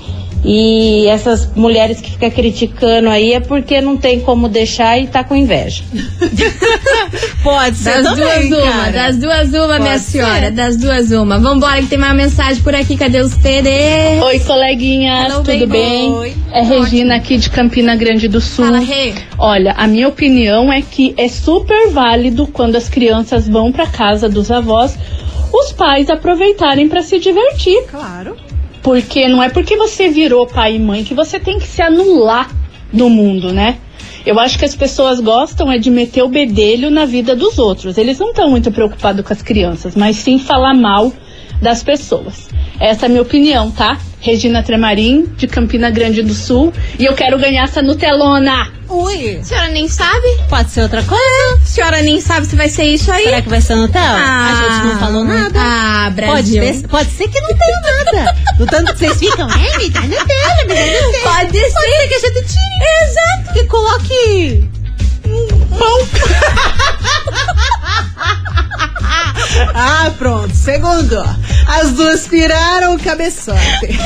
E 0.48 1.08
essas 1.08 1.50
mulheres 1.56 2.00
que 2.00 2.12
ficam 2.12 2.30
criticando 2.30 3.10
aí 3.10 3.34
é 3.34 3.40
porque 3.40 3.82
não 3.82 3.98
tem 3.98 4.20
como 4.20 4.48
deixar 4.48 4.96
e 5.00 5.08
tá 5.08 5.24
com 5.24 5.36
inveja. 5.36 5.82
Pode 7.44 7.75
ser 7.78 8.04
Das 8.04 8.18
também, 8.18 8.50
duas 8.50 8.64
uma, 8.64 8.72
cara. 8.74 8.92
das 8.92 9.18
duas 9.18 9.54
uma, 9.54 9.80
minha 9.80 9.98
ser. 10.00 10.12
senhora, 10.12 10.52
das 10.52 10.78
duas 10.78 11.12
uma. 11.12 11.40
Vambora 11.40 11.82
que 11.82 11.88
tem 11.88 11.98
mais 11.98 12.16
mensagem 12.16 12.62
por 12.62 12.75
aqui, 12.75 12.96
cadê 12.98 13.20
os 13.22 13.36
TD? 13.36 13.70
Oi, 14.24 14.40
coleguinhas, 14.40 15.32
Hello, 15.34 15.44
tudo 15.44 15.60
baby. 15.60 15.66
bem? 15.68 16.12
Oi. 16.12 16.34
É 16.52 16.62
Regina 16.62 17.16
aqui 17.16 17.38
de 17.38 17.50
Campina 17.50 17.96
Grande 17.96 18.28
do 18.28 18.40
Sul. 18.40 18.66
Fala, 18.66 18.80
Rê. 18.80 19.14
Olha, 19.38 19.74
a 19.78 19.88
minha 19.88 20.08
opinião 20.08 20.72
é 20.72 20.82
que 20.82 21.14
é 21.18 21.28
super 21.28 21.90
válido 21.90 22.48
quando 22.48 22.75
as 22.75 22.88
crianças 22.88 23.48
vão 23.48 23.72
para 23.72 23.88
casa 23.88 24.30
dos 24.30 24.52
avós, 24.52 24.96
os 25.52 25.72
pais 25.72 26.10
aproveitarem 26.10 26.88
para 26.88 27.02
se 27.02 27.20
divertir. 27.20 27.84
Claro. 27.88 28.36
Porque 28.82 29.28
não 29.28 29.42
é 29.42 29.50
porque 29.50 29.75
você 29.75 30.10
virou 30.10 30.46
pai 30.46 30.75
e 30.75 30.80
mãe 30.80 31.04
que 31.04 31.14
você 31.14 31.40
tem 31.40 31.58
que 31.58 31.68
se 31.68 31.82
anular 31.82 32.50
do 32.92 33.10
mundo, 33.10 33.52
né? 33.52 33.78
Eu 34.25 34.40
acho 34.40 34.58
que 34.58 34.66
as 34.66 34.75
pessoas 34.75 35.20
gostam 35.20 35.72
é 35.72 35.78
de 35.78 35.92
meter 35.92 36.24
o 36.24 36.30
bedelho 36.30 36.90
na 36.90 37.06
vida 37.06 37.36
dos 37.36 37.60
outros. 37.60 37.98
Eles 37.98 38.18
não 38.18 38.30
estão 38.30 38.50
muito 38.50 38.72
preocupados 38.72 39.24
com 39.25 39.32
as 39.32 39.42
crianças, 39.42 39.96
mas 39.96 40.18
sim 40.18 40.40
falar 40.40 40.74
mal 40.74 41.14
das 41.62 41.83
pessoas. 41.83 42.50
Essa 42.79 43.05
é 43.05 43.07
a 43.07 43.09
minha 43.09 43.21
opinião, 43.21 43.71
tá? 43.71 43.97
Regina 44.19 44.62
Tremarim, 44.63 45.27
de 45.38 45.47
Campina 45.47 45.89
Grande 45.89 46.21
do 46.21 46.33
Sul. 46.33 46.74
E 47.00 47.05
eu 47.05 47.13
quero 47.13 47.38
ganhar 47.38 47.63
essa 47.63 47.81
Nutelona. 47.81 48.71
Ui. 48.89 49.38
A 49.38 49.43
senhora 49.43 49.69
nem 49.69 49.88
sabe? 49.88 50.27
Pode 50.50 50.69
ser 50.71 50.81
outra 50.81 51.01
coisa? 51.03 51.24
A 51.62 51.65
senhora 51.65 52.01
nem 52.01 52.19
sabe 52.21 52.45
se 52.45 52.55
vai 52.55 52.67
ser 52.69 52.83
isso 52.85 53.12
aí? 53.12 53.24
Será 53.25 53.41
que 53.41 53.50
vai 53.50 53.62
ser 53.62 53.75
Nutella? 53.75 54.05
a 54.19 54.55
gente 54.55 54.88
não 54.93 55.00
falou 55.00 55.24
nada. 55.24 55.59
Ah, 55.59 56.12
Pode, 56.15 56.21
Brasil. 56.21 56.62
ter- 56.81 56.88
pode 56.88 57.09
ser 57.12 57.27
que 57.29 57.39
não 57.39 57.50
tenha 57.50 57.81
nada. 57.81 58.35
Do 58.57 58.65
tanto 58.65 58.93
que 58.93 59.00
vocês 59.00 59.17
ficam, 59.17 59.47
é, 59.50 59.77
me 59.77 59.89
dá 59.89 60.01
Nutella, 60.01 60.63
me 60.67 60.74
dá 60.75 60.85
Nutella. 61.07 61.24
Pode 61.24 61.59
ser. 61.59 61.71
Pode 61.74 61.89
ser 61.89 62.07
que 62.07 62.13
a 62.13 62.19
gente 62.19 62.41
tire. 62.47 63.09
Exato. 63.09 63.53
Que 63.53 63.63
coloque 63.65 64.69
Ah, 69.74 70.12
pronto. 70.17 70.53
Segundo. 70.55 71.17
As 71.67 71.91
duas 71.94 72.27
piraram 72.27 72.94
o 72.96 73.00
cabeçote. 73.00 73.58
Daqui 73.82 73.98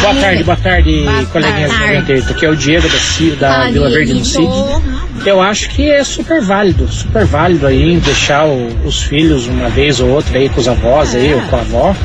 Boa 0.00 0.14
tarde, 0.14 0.44
boa 0.44 0.56
tarde, 0.56 1.02
Boa 1.02 1.24
coleguinhas 1.26 1.70
tarde. 1.70 1.84
da 1.86 2.00
98. 2.00 2.30
Aqui 2.32 2.46
é 2.46 2.50
o 2.50 2.56
Diego 2.56 2.88
da, 2.88 2.98
Ci- 2.98 3.30
da 3.38 3.70
Vila 3.70 3.90
Verde 3.90 4.14
no 4.14 4.20
Dieguito. 4.20 4.82
CID. 5.14 5.28
Eu 5.28 5.40
acho 5.40 5.68
que 5.70 5.90
é 5.90 6.04
super 6.04 6.40
válido, 6.40 6.86
super 6.92 7.24
válido 7.24 7.66
aí 7.66 7.96
deixar 7.98 8.44
o- 8.46 8.68
os 8.84 9.02
filhos 9.02 9.46
uma 9.46 9.68
vez 9.68 9.98
ou 10.00 10.10
outra 10.10 10.38
aí 10.38 10.48
com 10.48 10.60
os 10.60 10.68
avós 10.68 11.14
aí, 11.14 11.34
ou 11.34 11.40
com 11.42 11.56
a 11.56 11.60
avó, 11.60 11.96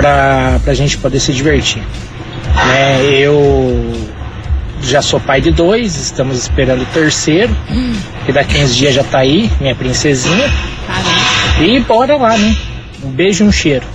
pra, 0.00 0.58
pra 0.64 0.74
gente 0.74 0.96
poder 0.96 1.20
se 1.20 1.32
divertir. 1.32 1.82
Né, 2.66 3.04
eu 3.12 4.08
já 4.82 5.02
sou 5.02 5.20
pai 5.20 5.40
de 5.40 5.50
dois, 5.50 5.96
estamos 5.96 6.38
esperando 6.38 6.82
o 6.82 6.86
terceiro, 6.86 7.54
que 8.24 8.32
daqui 8.32 8.58
uns 8.58 8.74
dias 8.74 8.94
já 8.94 9.04
tá 9.04 9.18
aí, 9.18 9.50
minha 9.60 9.74
princesinha. 9.74 10.50
E 11.60 11.78
bora 11.80 12.16
lá, 12.16 12.36
né? 12.36 12.56
Um 13.04 13.10
beijo 13.10 13.44
e 13.44 13.48
um 13.48 13.52
cheiro. 13.52 13.86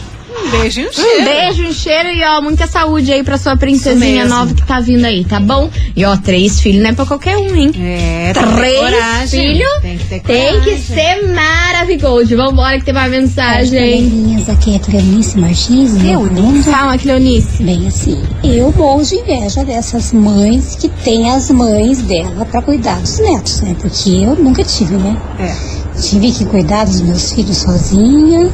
Um 0.46 0.52
beijo 0.52 0.82
e 0.82 0.86
um 0.86 0.90
Um 0.90 0.94
cheiro. 0.94 1.24
beijo, 1.26 1.68
um 1.68 1.74
cheiro 1.74 2.10
e 2.10 2.24
ó, 2.24 2.42
muita 2.42 2.68
saúde 2.68 3.12
aí 3.12 3.24
pra 3.24 3.38
sua 3.38 3.56
princesinha 3.58 4.26
nova 4.26 4.54
que 4.54 4.66
tá 4.66 4.80
vindo 4.80 5.06
aí, 5.06 5.24
tá 5.26 5.40
bom? 5.40 5.70
E 5.96 6.06
ó, 6.06 6.16
três 6.18 6.60
filhos 6.60 6.82
não 6.84 6.90
é 6.90 6.94
pra 6.94 7.06
qualquer 7.06 7.38
um, 7.38 7.56
hein? 7.56 7.72
É, 7.80 8.34
tem 8.34 8.44
Três 8.56 9.32
filhos 9.32 9.70
Tem 9.82 9.98
que 9.98 10.06
ter 10.06 10.20
tem 10.22 10.62
que 10.62 10.78
ser 10.78 11.28
maravilhoso. 11.34 12.36
Vambora 12.36 12.78
que 12.80 12.86
tem 12.86 12.94
uma 12.94 13.08
mensagem. 13.08 13.70
Coleguinhas, 14.10 14.50
aqui 14.50 14.76
é 14.76 14.80
Cleonice 14.80 15.38
Martins, 15.40 15.92
meu 15.94 16.24
mundo. 16.26 16.64
Calma, 16.70 16.98
Cleonice. 16.98 17.64
Bem 17.64 17.88
assim, 17.88 18.22
eu 18.44 18.72
morro 18.76 19.04
de 19.04 19.16
inveja 19.16 19.64
dessas 19.64 20.14
mães 20.14 20.76
que 20.76 20.90
têm 20.90 21.32
as 21.32 21.50
mães 21.52 22.02
dela 22.02 22.46
pra 22.46 22.62
cuidar 22.62 23.00
dos 23.00 23.20
netos, 23.20 23.62
né? 23.62 23.76
Porque 23.82 24.10
eu 24.10 24.36
nunca 24.36 24.64
tive, 24.64 24.96
né? 24.96 25.18
É. 25.40 25.76
Tive 26.02 26.32
que 26.32 26.46
cuidar 26.46 26.86
dos 26.86 27.02
meus 27.02 27.32
filhos 27.32 27.58
sozinha. 27.58 28.52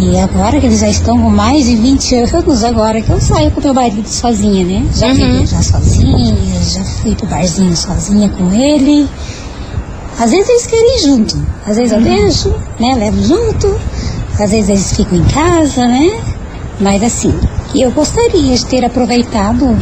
E 0.00 0.16
agora 0.16 0.60
que 0.60 0.66
eles 0.66 0.78
já 0.78 0.88
estão 0.88 1.18
com 1.20 1.28
mais 1.28 1.66
de 1.66 1.74
20 1.74 2.14
anos, 2.14 2.62
agora 2.62 3.00
que 3.02 3.10
eu 3.10 3.20
saio 3.20 3.50
com 3.50 3.60
meu 3.60 3.74
marido 3.74 4.08
sozinha, 4.08 4.64
né? 4.64 4.86
Já 4.94 5.08
fui 5.08 5.24
viajar 5.38 5.62
sozinha, 5.64 6.36
já 6.62 6.84
fui 6.84 7.14
pro 7.16 7.26
barzinho 7.26 7.76
sozinha 7.76 8.28
com 8.28 8.52
ele. 8.52 9.08
Às 10.20 10.30
vezes 10.30 10.48
eles 10.48 10.66
querem 10.66 10.96
ir 10.96 11.00
junto, 11.02 11.46
às 11.66 11.76
vezes 11.76 11.92
eu 11.92 12.00
deixo, 12.00 12.54
né, 12.78 12.94
levo 12.96 13.22
junto, 13.22 13.80
às 14.38 14.50
vezes 14.50 14.68
eles 14.68 14.92
ficam 14.96 15.18
em 15.18 15.24
casa, 15.24 15.86
né? 15.86 16.10
Mas 16.80 17.02
assim, 17.02 17.32
eu 17.74 17.90
gostaria 17.90 18.54
de 18.54 18.66
ter 18.66 18.84
aproveitado 18.84 19.76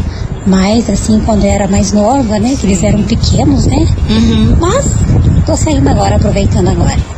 mais, 0.47 0.89
assim, 0.89 1.21
quando 1.27 1.45
eu 1.45 1.51
era 1.51 1.67
mais 1.69 1.93
nova, 1.93 2.39
né? 2.39 2.57
Que 2.59 2.67
eles 2.67 2.83
eram 2.83 3.03
pequenos, 3.03 3.67
né? 3.67 3.87
Mas 4.61 4.87
tô 5.45 5.57
saindo 5.57 5.89
agora, 5.89 6.17
aproveitando 6.17 6.69
agora. 6.69 7.16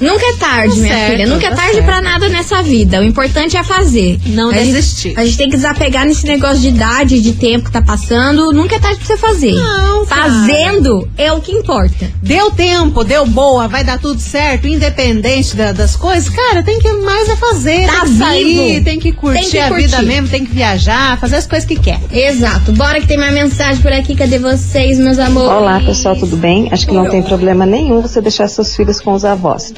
Nunca 0.00 0.26
é 0.26 0.32
tarde, 0.34 0.74
Tá 0.74 0.80
minha 0.80 0.94
certo, 0.94 1.10
filha. 1.12 1.26
Nunca 1.26 1.46
é 1.46 1.50
tá 1.50 1.56
tarde 1.56 1.72
certo. 1.74 1.86
pra 1.86 2.00
nada 2.02 2.28
nessa 2.28 2.62
vida. 2.62 3.00
O 3.00 3.04
importante 3.04 3.56
é 3.56 3.62
fazer. 3.62 4.18
Não 4.26 4.50
a 4.50 4.54
gente- 4.54 4.72
desistir. 4.72 5.14
a 5.16 5.24
gente 5.24 5.36
tem 5.36 5.48
que 5.48 5.56
desapegar 5.56 6.04
nesse 6.04 6.26
negócio 6.26 6.58
de 6.58 6.68
idade, 6.68 7.20
de 7.20 7.32
tempo 7.32 7.66
que 7.66 7.72
tá 7.72 7.80
passando. 7.80 8.52
Nunca 8.52 8.74
é 8.76 8.78
tarde 8.78 8.98
pra 8.98 9.06
você 9.06 9.16
fazer. 9.16 9.52
Não, 9.54 10.04
cara. 10.06 10.22
Fazendo 10.24 11.08
é 11.16 11.32
o 11.32 11.40
que 11.40 11.52
importa. 11.52 12.10
Deu 12.22 12.50
tempo, 12.50 13.04
deu 13.04 13.24
boa, 13.26 13.68
vai 13.68 13.84
dar 13.84 13.98
tudo 13.98 14.20
certo, 14.20 14.66
independente 14.66 15.54
da- 15.56 15.72
das 15.72 15.94
coisas, 15.96 16.28
cara, 16.28 16.62
tem 16.62 16.78
que 16.80 16.88
mais 16.94 17.28
é 17.28 17.36
fazer, 17.36 17.86
Tá 17.86 18.00
tem 18.00 18.12
que 18.12 18.18
sair, 18.18 18.44
vivo. 18.74 18.84
tem 18.84 18.98
que 19.00 19.12
curtir 19.12 19.40
Tem 19.42 19.50
que 19.50 19.58
a 19.58 19.68
curtir. 19.68 19.84
vida 19.86 20.02
mesmo, 20.02 20.28
tem 20.28 20.44
que 20.44 20.52
viajar, 20.52 21.18
fazer 21.20 21.36
as 21.36 21.46
coisas 21.46 21.66
que 21.66 21.76
quer. 21.76 22.00
Exato. 22.12 22.72
Bora 22.72 23.00
que 23.00 23.06
tem 23.06 23.16
mais 23.16 23.32
mensagem 23.32 23.80
por 23.80 23.92
aqui. 23.92 24.14
Cadê 24.16 24.38
vocês, 24.38 24.98
meus 24.98 25.18
amores? 25.18 25.50
Olá 25.50 25.80
pessoal, 25.80 26.16
tudo 26.16 26.36
bem? 26.36 26.68
Acho 26.72 26.86
que 26.86 26.92
não 26.94 27.08
tem 27.08 27.22
problema 27.22 27.64
nenhum 27.64 28.00
você 28.02 28.20
deixar 28.20 28.48
seus 28.48 28.74
filhos 28.74 29.00
com 29.00 29.12
os 29.12 29.24
avós. 29.24 29.72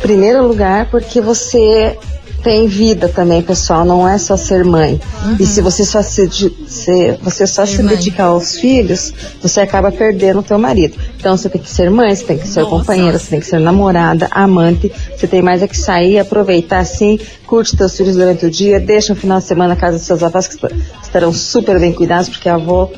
Primeiro 0.00 0.46
lugar, 0.46 0.90
porque 0.90 1.20
você 1.20 1.96
tem 2.42 2.66
vida 2.66 3.06
também, 3.06 3.42
pessoal, 3.42 3.84
não 3.84 4.08
é 4.08 4.16
só 4.16 4.34
ser 4.34 4.64
mãe. 4.64 4.98
E 5.38 5.44
se 5.44 5.60
você 5.60 5.84
só 5.84 6.00
se, 6.00 6.26
se- 6.66 7.18
você 7.22 7.46
só 7.46 7.66
se 7.66 7.82
mãe. 7.82 7.94
dedicar 7.94 8.24
aos 8.24 8.56
filhos, 8.56 9.12
você 9.42 9.60
acaba 9.60 9.92
perdendo 9.92 10.38
o 10.40 10.42
teu 10.42 10.58
marido. 10.58 10.96
Então 11.18 11.36
você 11.36 11.50
tem 11.50 11.60
que 11.60 11.68
ser 11.68 11.90
mãe, 11.90 12.14
você 12.16 12.24
tem 12.24 12.38
que 12.38 12.48
ser 12.48 12.64
companheira, 12.64 13.18
você 13.18 13.28
tem 13.28 13.40
que 13.40 13.46
ser 13.46 13.58
namorada, 13.60 14.26
amante, 14.30 14.90
você 15.14 15.26
tem 15.26 15.42
mais 15.42 15.62
é 15.62 15.68
que 15.68 15.76
sair, 15.76 16.18
aproveitar 16.18 16.78
assim, 16.78 17.18
curte 17.46 17.76
teus 17.76 17.94
filhos 17.94 18.16
durante 18.16 18.46
o 18.46 18.50
dia, 18.50 18.80
deixa 18.80 19.12
um 19.12 19.16
final 19.16 19.38
de 19.38 19.44
semana 19.44 19.74
na 19.74 19.76
casa 19.80 19.98
dos 19.98 20.06
seus 20.06 20.22
avós 20.22 20.46
que 20.48 20.54
est- 20.54 20.74
estarão 21.02 21.34
super 21.34 21.78
bem 21.78 21.92
cuidados, 21.92 22.30
porque 22.30 22.48
a 22.48 22.54
avó 22.54 22.90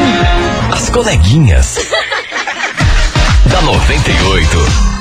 As 0.72 0.88
coleguinhas. 0.90 1.78
da 3.50 3.60
98. 3.62 4.93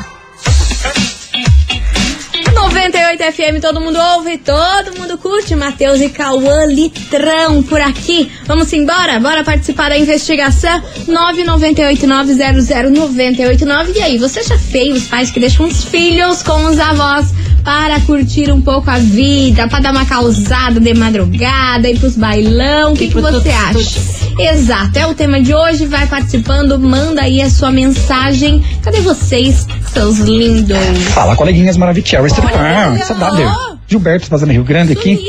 98 2.74 3.24
FM, 3.34 3.62
todo 3.62 3.80
mundo 3.80 4.00
ouve, 4.16 4.40
todo 4.40 4.98
mundo 4.98 5.16
curte. 5.20 5.56
Matheus 5.56 6.02
e 6.02 6.10
Cauã 6.10 6.66
Litrão 6.66 7.62
por 7.62 7.80
aqui. 7.80 8.32
Vamos 8.48 8.74
embora? 8.74 9.20
Bora 9.20 9.44
participar 9.44 9.90
da 9.90 9.98
investigação? 9.98 10.82
998900989. 11.08 13.96
E 13.96 14.02
aí, 14.02 14.18
você 14.18 14.40
acha 14.40 14.58
feio 14.58 14.96
os 14.96 15.04
pais 15.04 15.30
que 15.30 15.40
deixam 15.40 15.68
os 15.68 15.84
filhos 15.84 16.42
com 16.42 16.66
os 16.66 16.80
avós 16.80 17.28
para 17.64 18.00
curtir 18.02 18.52
um 18.52 18.60
pouco 18.60 18.90
a 18.90 18.98
vida, 18.98 19.68
para 19.68 19.80
dar 19.80 19.92
uma 19.92 20.06
causada 20.06 20.80
de 20.80 20.96
madrugada, 20.96 21.88
ir 21.88 22.00
pros 22.00 22.16
bailão? 22.16 22.94
O 22.94 22.98
que, 22.98 23.08
que 23.08 23.22
você 23.22 23.50
acha? 23.50 24.02
Exato, 24.40 24.98
é 24.98 25.06
o 25.06 25.14
tema 25.14 25.40
de 25.40 25.54
hoje. 25.54 25.86
Vai 25.86 26.08
participando, 26.08 26.80
manda 26.80 27.22
aí 27.22 27.40
a 27.40 27.52
sua 27.52 27.72
mensagem. 27.72 28.66
Cadê 28.82 29.00
vocês, 29.02 29.68
seus 29.94 30.18
lindos? 30.20 30.78
Fala, 31.14 31.36
coleguinhas 31.36 31.78
maravilhosas. 31.78 32.34
Ah, 32.40 32.90
Olha, 32.92 33.06
saudade. 33.06 33.42
ó. 33.44 33.74
Gilberto 33.88 34.26
fazendo 34.28 34.52
Rio 34.52 34.64
Grande 34.64 34.94
aqui. 34.94 35.20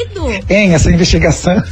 Em 0.48 0.72
essa 0.72 0.90
investigação. 0.90 1.62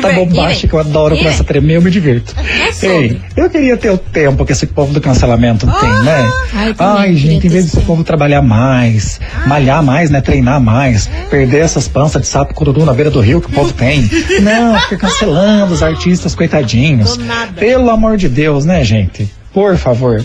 tá 0.00 0.12
bombástica, 0.12 0.74
eu 0.76 0.80
adoro, 0.80 1.14
E 1.14 1.18
começa 1.18 1.38
vem. 1.38 1.44
a 1.44 1.48
tremer, 1.48 1.74
eu 1.76 1.82
me 1.82 1.90
divirto. 1.90 2.34
É. 2.38 2.86
Ei, 2.86 3.20
eu 3.36 3.50
queria 3.50 3.76
ter 3.76 3.90
o 3.90 3.98
tempo 3.98 4.44
que 4.46 4.52
esse 4.52 4.66
povo 4.66 4.92
do 4.92 5.00
cancelamento 5.00 5.66
tem, 5.80 5.90
né? 6.02 6.30
Ai, 6.54 6.74
também 6.74 7.14
gente, 7.16 7.46
em 7.46 7.50
vez 7.50 7.64
desse 7.66 7.76
esse 7.78 7.86
povo 7.86 8.02
trabalhar 8.04 8.40
mais, 8.42 9.20
malhar 9.46 9.82
mais, 9.82 10.08
né? 10.08 10.20
Treinar 10.20 10.60
mais, 10.60 11.10
perder 11.28 11.58
essas 11.58 11.88
panças 11.88 12.22
de 12.22 12.28
sapo 12.28 12.54
cururu 12.54 12.84
na 12.86 12.92
beira 12.94 13.10
do 13.10 13.20
rio 13.20 13.40
que 13.40 13.48
o 13.48 13.52
povo 13.52 13.72
tem. 13.72 14.08
Não, 14.40 14.78
fica 14.80 14.96
cancelando 14.98 15.74
os 15.74 15.82
artistas 15.82 16.34
coitadinhos. 16.34 17.18
Pelo 17.58 17.90
amor 17.90 18.16
de 18.16 18.28
Deus, 18.28 18.64
né, 18.64 18.82
gente? 18.84 19.30
Por 19.52 19.76
favor. 19.76 20.24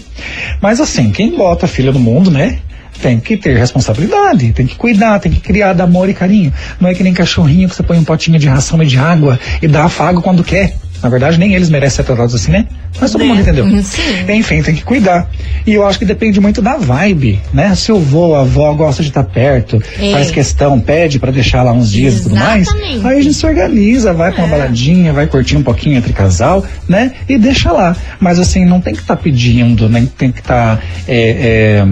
Mas 0.62 0.80
assim, 0.80 1.12
quem 1.12 1.36
bota 1.36 1.68
filha 1.68 1.92
no 1.92 2.00
mundo, 2.00 2.32
né? 2.32 2.60
Tem 3.02 3.20
que 3.20 3.38
ter 3.38 3.56
responsabilidade, 3.56 4.54
tem 4.54 4.66
que 4.66 4.76
cuidar, 4.76 5.20
tem 5.20 5.32
que 5.32 5.40
criar 5.40 5.74
de 5.74 5.82
amor 5.82 6.10
e 6.10 6.13
carinho. 6.13 6.52
Não 6.80 6.90
é 6.90 6.96
que 6.96 7.04
nem 7.04 7.13
cachorrinho 7.13 7.70
que 7.70 7.76
você 7.76 7.84
põe 7.84 7.98
um 7.98 8.04
potinho 8.04 8.40
de 8.40 8.48
ração 8.48 8.82
e 8.82 8.88
de 8.88 8.98
água 8.98 9.40
e 9.62 9.68
dá 9.68 9.84
afago 9.84 10.22
quando 10.22 10.44
quer. 10.44 10.76
Na 11.01 11.10
verdade, 11.10 11.38
nem 11.39 11.53
eles 11.53 11.69
merecem 11.69 11.97
ser 11.97 12.03
tratados 12.03 12.33
assim, 12.33 12.51
né? 12.51 12.65
Mas 12.99 13.12
todo 13.12 13.23
mundo 13.23 13.41
entendeu. 13.41 13.65
Sim. 13.83 14.01
Enfim, 14.33 14.62
tem 14.63 14.73
que 14.73 14.83
cuidar. 14.83 15.29
E 15.65 15.73
eu 15.73 15.86
acho 15.86 15.99
que 15.99 16.05
depende 16.05 16.39
muito 16.39 16.62
da 16.62 16.75
vibe, 16.77 17.39
né? 17.53 17.75
Se 17.75 17.91
o 17.91 17.99
vô, 17.99 18.33
a 18.33 18.41
avó 18.41 18.73
gosta 18.73 19.03
de 19.03 19.10
estar 19.10 19.23
perto, 19.23 19.81
É. 19.99 20.12
faz 20.12 20.31
questão, 20.31 20.79
pede 20.79 21.19
pra 21.19 21.29
deixar 21.31 21.62
lá 21.63 21.71
uns 21.71 21.91
dias 21.91 22.19
e 22.19 22.23
tudo 22.23 22.36
mais, 22.36 22.67
Exatamente. 22.67 23.05
aí 23.07 23.17
a 23.19 23.21
gente 23.21 23.36
se 23.36 23.45
organiza, 23.45 24.13
vai 24.13 24.31
pra 24.31 24.43
uma 24.43 24.49
baladinha, 24.57 25.13
vai 25.13 25.27
curtir 25.27 25.55
um 25.55 25.63
pouquinho 25.63 25.97
entre 25.97 26.13
casal, 26.13 26.65
né? 26.89 27.12
E 27.29 27.38
deixa 27.38 27.71
lá. 27.71 27.95
Mas 28.19 28.39
assim, 28.39 28.65
não 28.65 28.81
tem 28.81 28.93
que 28.95 29.01
estar 29.01 29.17
pedindo, 29.17 29.88
nem 29.89 30.05
tem 30.05 30.31
que 30.31 30.39
estar 30.39 30.81
é, 31.07 31.83
é, 31.83 31.88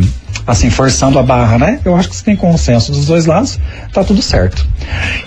assim, 0.45 0.69
forçando 0.69 1.17
a 1.17 1.23
barra, 1.23 1.57
né? 1.57 1.79
Eu 1.83 1.95
acho 1.95 2.09
que 2.09 2.15
se 2.15 2.23
tem 2.23 2.35
consenso 2.35 2.91
dos 2.91 3.05
dois 3.05 3.25
lados, 3.25 3.59
tá 3.91 4.03
tudo 4.03 4.21
certo. 4.21 4.67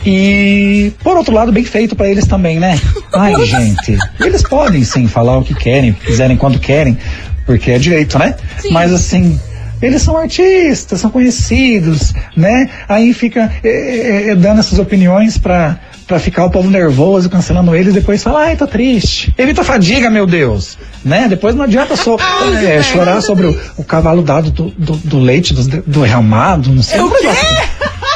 E, 0.04 0.92
por 1.02 1.16
outro 1.16 1.34
lado, 1.34 1.52
bem 1.52 1.64
feito 1.64 1.96
pra 1.96 2.08
eles 2.08 2.26
também, 2.26 2.58
né? 2.58 2.78
Ai, 3.12 3.34
gente, 3.46 3.96
eles 4.20 4.42
podem 4.42 4.84
sim 4.84 5.06
falar 5.06 5.38
o 5.38 5.44
que 5.44 5.54
querem, 5.54 5.92
quiserem 5.92 6.36
quando 6.36 6.58
querem, 6.58 6.96
porque 7.44 7.70
é 7.70 7.78
direito, 7.78 8.18
né? 8.18 8.34
Mas 8.70 8.92
assim, 8.92 9.40
eles 9.80 10.02
são 10.02 10.16
artistas, 10.16 11.00
são 11.00 11.10
conhecidos, 11.10 12.12
né? 12.36 12.68
Aí 12.88 13.12
fica 13.12 13.50
é, 13.62 14.30
é, 14.30 14.36
dando 14.36 14.60
essas 14.60 14.78
opiniões 14.78 15.38
pra, 15.38 15.78
pra 16.08 16.18
ficar 16.18 16.46
o 16.46 16.50
povo 16.50 16.70
nervoso, 16.70 17.28
cancelando 17.28 17.76
eles, 17.76 17.92
depois 17.92 18.22
fala, 18.22 18.44
ai, 18.44 18.56
tô 18.56 18.66
triste. 18.66 19.32
Evita 19.36 19.62
fadiga, 19.62 20.08
meu 20.08 20.26
Deus. 20.26 20.78
Né? 21.04 21.28
Depois 21.28 21.54
não 21.54 21.64
adianta 21.64 21.94
só 21.94 22.16
é, 22.66 22.82
chorar 22.82 23.20
sobre 23.20 23.46
o, 23.46 23.60
o 23.76 23.84
cavalo 23.84 24.22
dado 24.22 24.50
do, 24.50 24.70
do, 24.70 24.96
do 24.96 25.18
leite, 25.18 25.52
do, 25.52 25.62
do 25.62 26.00
derramado, 26.00 26.70
não 26.72 26.82
sei. 26.82 26.98
O 26.98 27.10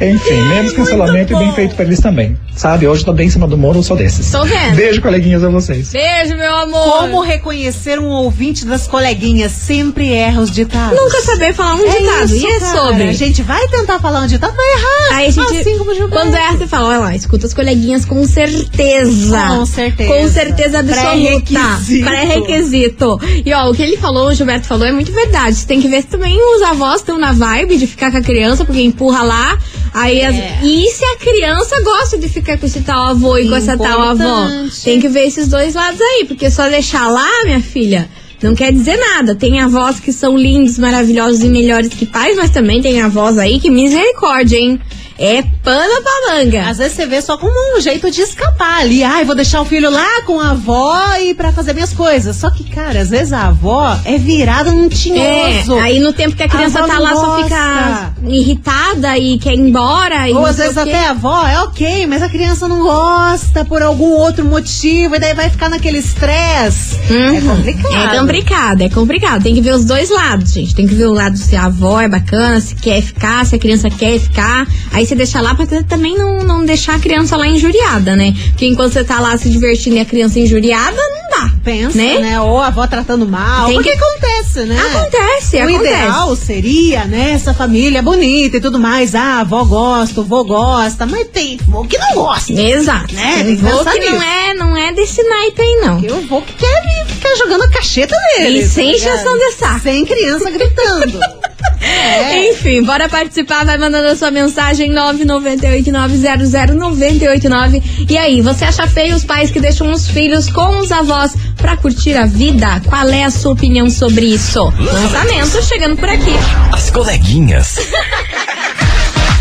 Enfim, 0.00 0.42
menos 0.48 0.72
cancelamento 0.72 1.32
e 1.32 1.36
bem 1.36 1.52
feito 1.52 1.74
pra 1.74 1.84
eles 1.84 2.00
também. 2.00 2.36
Sabe? 2.54 2.88
Hoje 2.88 3.04
tô 3.04 3.12
bem 3.12 3.28
em 3.28 3.30
cima 3.30 3.46
do 3.46 3.56
muro, 3.56 3.78
eu 3.78 3.82
sou 3.82 3.96
desses. 3.96 4.30
Tô 4.30 4.44
vendo. 4.44 4.74
Beijo, 4.74 5.00
coleguinhas, 5.00 5.44
a 5.44 5.48
vocês. 5.48 5.90
Beijo, 5.92 6.36
meu 6.36 6.54
amor. 6.56 6.98
Como 7.00 7.20
reconhecer 7.20 7.98
um 8.00 8.08
ouvinte 8.08 8.64
das 8.64 8.86
coleguinhas 8.88 9.52
sempre 9.52 10.12
erra 10.12 10.40
os 10.40 10.50
ditados? 10.50 10.98
Nunca 10.98 11.20
saber 11.22 11.52
falar 11.54 11.76
um 11.76 11.84
É 11.86 11.98
ditado. 11.98 12.24
isso, 12.34 12.34
e 12.36 12.46
é 12.46 12.58
cara. 12.60 12.76
sobre. 12.80 13.02
A 13.04 13.12
gente 13.12 13.42
vai 13.42 13.66
tentar 13.68 14.00
falar 14.00 14.20
um 14.22 14.26
ditado, 14.26 14.54
vai 14.56 14.66
errar. 14.72 15.16
Aí 15.18 15.26
a 15.26 15.30
gente, 15.30 15.56
Assim 15.58 15.78
como 15.78 15.94
Gilberto. 15.94 16.24
quando 16.24 16.34
erra, 16.34 16.56
você 16.56 16.66
fala, 16.66 16.88
olha 16.88 16.98
lá, 16.98 17.14
escuta 17.16 17.46
as 17.46 17.54
coleguinhas 17.54 18.04
com 18.04 18.26
certeza. 18.26 19.38
Com 19.48 19.66
certeza. 19.66 20.12
Com 20.12 20.28
certeza 20.28 20.78
absoluta. 20.80 21.10
Pré-requisito. 21.10 22.04
Pré-requisito. 22.04 23.20
E 23.44 23.52
ó, 23.52 23.70
o 23.70 23.74
que 23.74 23.82
ele 23.82 23.96
falou, 23.96 24.28
o 24.28 24.34
Gilberto 24.34 24.66
falou, 24.66 24.86
é 24.86 24.92
muito 24.92 25.12
verdade. 25.12 25.54
Você 25.56 25.66
tem 25.66 25.80
que 25.80 25.88
ver 25.88 26.02
se 26.02 26.08
também 26.08 26.36
os 26.56 26.62
avós 26.62 26.96
estão 27.00 27.18
na 27.18 27.32
vibe 27.32 27.76
de 27.76 27.86
ficar 27.86 28.10
com 28.10 28.16
a 28.16 28.20
criança, 28.22 28.64
porque 28.64 28.80
empurra 28.82 29.22
lá. 29.22 29.47
Aí 29.94 30.22
as- 30.24 30.34
É. 30.34 30.58
E 30.62 30.86
se 30.90 31.04
a 31.04 31.16
criança 31.18 31.80
gosta 31.82 32.16
de 32.18 32.28
ficar 32.28 32.58
com 32.58 32.66
esse 32.66 32.80
tal 32.82 33.06
avô 33.08 33.36
e 33.38 33.48
com 33.48 33.54
essa 33.56 33.76
tal 33.76 34.00
avó? 34.02 34.46
Tem 34.84 35.00
que 35.00 35.08
ver 35.08 35.26
esses 35.26 35.48
dois 35.48 35.74
lados 35.74 36.00
aí, 36.00 36.24
porque 36.26 36.50
só 36.50 36.68
deixar 36.68 37.08
lá, 37.08 37.28
minha 37.44 37.60
filha. 37.60 38.08
não 38.40 38.54
quer 38.54 38.72
dizer 38.72 38.96
nada. 38.96 39.34
Tem 39.34 39.60
avós 39.60 39.98
que 39.98 40.12
são 40.12 40.36
lindos, 40.36 40.78
maravilhosos 40.78 41.42
e 41.42 41.48
melhores 41.48 41.88
que 41.88 42.06
pais, 42.06 42.36
mas 42.36 42.50
também 42.50 42.80
tem 42.80 43.00
avós 43.02 43.36
aí 43.36 43.58
que 43.58 43.68
misericórdia, 43.68 44.56
hein? 44.56 44.80
É 45.18 45.42
pano 45.64 46.02
pra 46.02 46.34
manga. 46.36 46.68
Às 46.68 46.78
vezes 46.78 46.92
você 46.92 47.06
vê 47.06 47.20
só 47.20 47.36
como 47.36 47.52
um 47.76 47.80
jeito 47.80 48.08
de 48.10 48.20
escapar 48.20 48.80
ali. 48.80 49.02
Ai, 49.02 49.24
vou 49.24 49.34
deixar 49.34 49.60
o 49.60 49.64
filho 49.64 49.90
lá 49.90 50.22
com 50.24 50.40
a 50.40 50.50
avó 50.50 50.96
e 51.20 51.34
pra 51.34 51.52
fazer 51.52 51.72
minhas 51.72 51.92
coisas. 51.92 52.36
Só 52.36 52.50
que, 52.50 52.62
cara, 52.64 53.00
às 53.00 53.10
vezes 53.10 53.32
a 53.32 53.48
avó 53.48 53.98
é 54.04 54.16
virada 54.16 54.70
num 54.70 54.88
tinhoso. 54.88 55.76
É, 55.76 55.80
aí 55.80 55.98
no 55.98 56.12
tempo 56.12 56.36
que 56.36 56.42
a 56.44 56.48
criança 56.48 56.84
A 56.84 56.86
tá 56.86 56.98
lá, 57.00 57.14
só 57.14 57.26
gosta. 57.36 57.42
fica 57.44 58.12
irritada 58.28 59.18
e 59.18 59.38
quer 59.38 59.54
ir 59.54 59.58
embora. 59.60 60.28
E 60.28 60.32
Ou 60.34 60.46
às 60.46 60.56
vezes 60.56 60.78
até 60.78 61.06
a 61.06 61.10
avó 61.10 61.44
é 61.46 61.60
ok, 61.62 62.06
mas 62.06 62.22
a 62.22 62.28
criança 62.28 62.68
não 62.68 62.82
gosta 62.82 63.64
por 63.64 63.82
algum 63.82 64.10
outro 64.10 64.44
motivo 64.44 65.16
e 65.16 65.18
daí 65.18 65.34
vai 65.34 65.50
ficar 65.50 65.68
naquele 65.68 65.98
estresse. 65.98 66.96
É 67.10 67.40
complicado. 67.40 68.14
É 68.14 68.18
complicado, 68.18 68.80
é 68.82 68.88
complicado. 68.88 69.42
Tem 69.42 69.54
que 69.54 69.60
ver 69.60 69.74
os 69.74 69.84
dois 69.84 70.10
lados, 70.10 70.52
gente. 70.52 70.74
Tem 70.74 70.86
que 70.86 70.94
ver 70.94 71.06
o 71.06 71.12
lado 71.12 71.36
se 71.36 71.56
a 71.56 71.64
avó 71.64 72.00
é 72.00 72.08
bacana, 72.08 72.60
se 72.60 72.74
quer 72.76 73.02
ficar, 73.02 73.44
se 73.44 73.56
a 73.56 73.58
criança 73.58 73.90
quer 73.90 74.18
ficar. 74.20 74.66
Aí 74.92 75.07
você 75.08 75.14
deixa 75.14 75.40
lá 75.40 75.54
pra 75.54 75.66
também 75.88 76.16
não, 76.16 76.44
não 76.44 76.64
deixar 76.64 76.96
a 76.96 76.98
criança 76.98 77.36
lá 77.36 77.46
injuriada, 77.46 78.14
né? 78.14 78.34
Porque 78.50 78.66
enquanto 78.66 78.92
você 78.92 79.04
tá 79.04 79.18
lá 79.20 79.36
se 79.36 79.48
divertindo 79.48 79.96
e 79.96 80.00
a 80.00 80.04
criança 80.04 80.38
injuriada, 80.38 80.96
não 80.96 81.30
dá. 81.30 81.50
Pensa, 81.64 81.98
né? 81.98 82.18
né? 82.18 82.40
Ou 82.40 82.58
a 82.58 82.68
avó 82.68 82.86
tratando 82.86 83.26
mal. 83.26 83.66
Tem 83.66 83.74
porque 83.76 83.90
que- 83.92 83.98
acontece, 84.02 84.60
né? 84.60 84.78
Acontece, 84.80 85.56
o 85.56 85.62
acontece. 85.64 85.84
ideal 85.94 86.36
seria, 86.36 87.04
né, 87.04 87.32
essa 87.32 87.52
família 87.52 88.02
bonita 88.02 88.56
e 88.56 88.60
tudo 88.60 88.78
mais. 88.78 89.14
Ah, 89.14 89.36
a 89.36 89.40
avó 89.40 89.64
gosta, 89.64 90.20
o 90.20 90.24
vô 90.24 90.44
gosta, 90.44 91.04
mas 91.06 91.26
tem 91.28 91.58
vô 91.66 91.84
que 91.84 91.98
não 91.98 92.14
gosta. 92.14 92.52
Exato. 92.52 93.14
Né? 93.14 93.42
Tem 93.44 93.56
Tem 93.56 93.56
que 93.56 94.10
não 94.10 94.22
é, 94.22 94.54
não 94.54 94.76
é 94.76 94.92
desse 94.92 95.22
naipe 95.22 95.60
aí, 95.60 95.80
não. 95.82 96.02
Eu 96.02 96.26
vou 96.26 96.42
que 96.42 96.52
quer 96.54 97.06
ficar 97.06 97.34
jogando 97.36 97.64
a 97.64 97.70
cacheta 97.70 98.16
nele. 98.38 98.60
E 98.60 98.68
sem 98.68 98.86
tá 98.86 98.92
ligado? 98.98 99.14
encheção 99.14 99.38
de 99.38 99.52
saco. 99.52 99.80
Sem 99.80 100.04
criança 100.06 100.50
gritando. 100.50 101.18
É. 101.80 102.50
Enfim, 102.50 102.82
bora 102.82 103.08
participar, 103.08 103.64
vai 103.64 103.78
mandando 103.78 104.08
a 104.08 104.16
sua 104.16 104.30
mensagem 104.30 104.92
998900989. 104.92 107.82
E 108.08 108.18
aí, 108.18 108.40
você 108.40 108.64
acha 108.64 108.86
feio 108.86 109.16
os 109.16 109.24
pais 109.24 109.50
que 109.50 109.60
deixam 109.60 109.90
os 109.90 110.08
filhos 110.08 110.48
com 110.50 110.78
os 110.78 110.92
avós 110.92 111.34
pra 111.56 111.76
curtir 111.76 112.16
a 112.16 112.26
vida? 112.26 112.80
Qual 112.86 113.08
é 113.08 113.24
a 113.24 113.30
sua 113.30 113.52
opinião 113.52 113.90
sobre 113.90 114.26
isso? 114.26 114.62
Lançamento 114.78 115.60
chegando 115.62 115.96
por 115.96 116.08
aqui. 116.08 116.34
As 116.72 116.90
coleguinhas. 116.90 117.78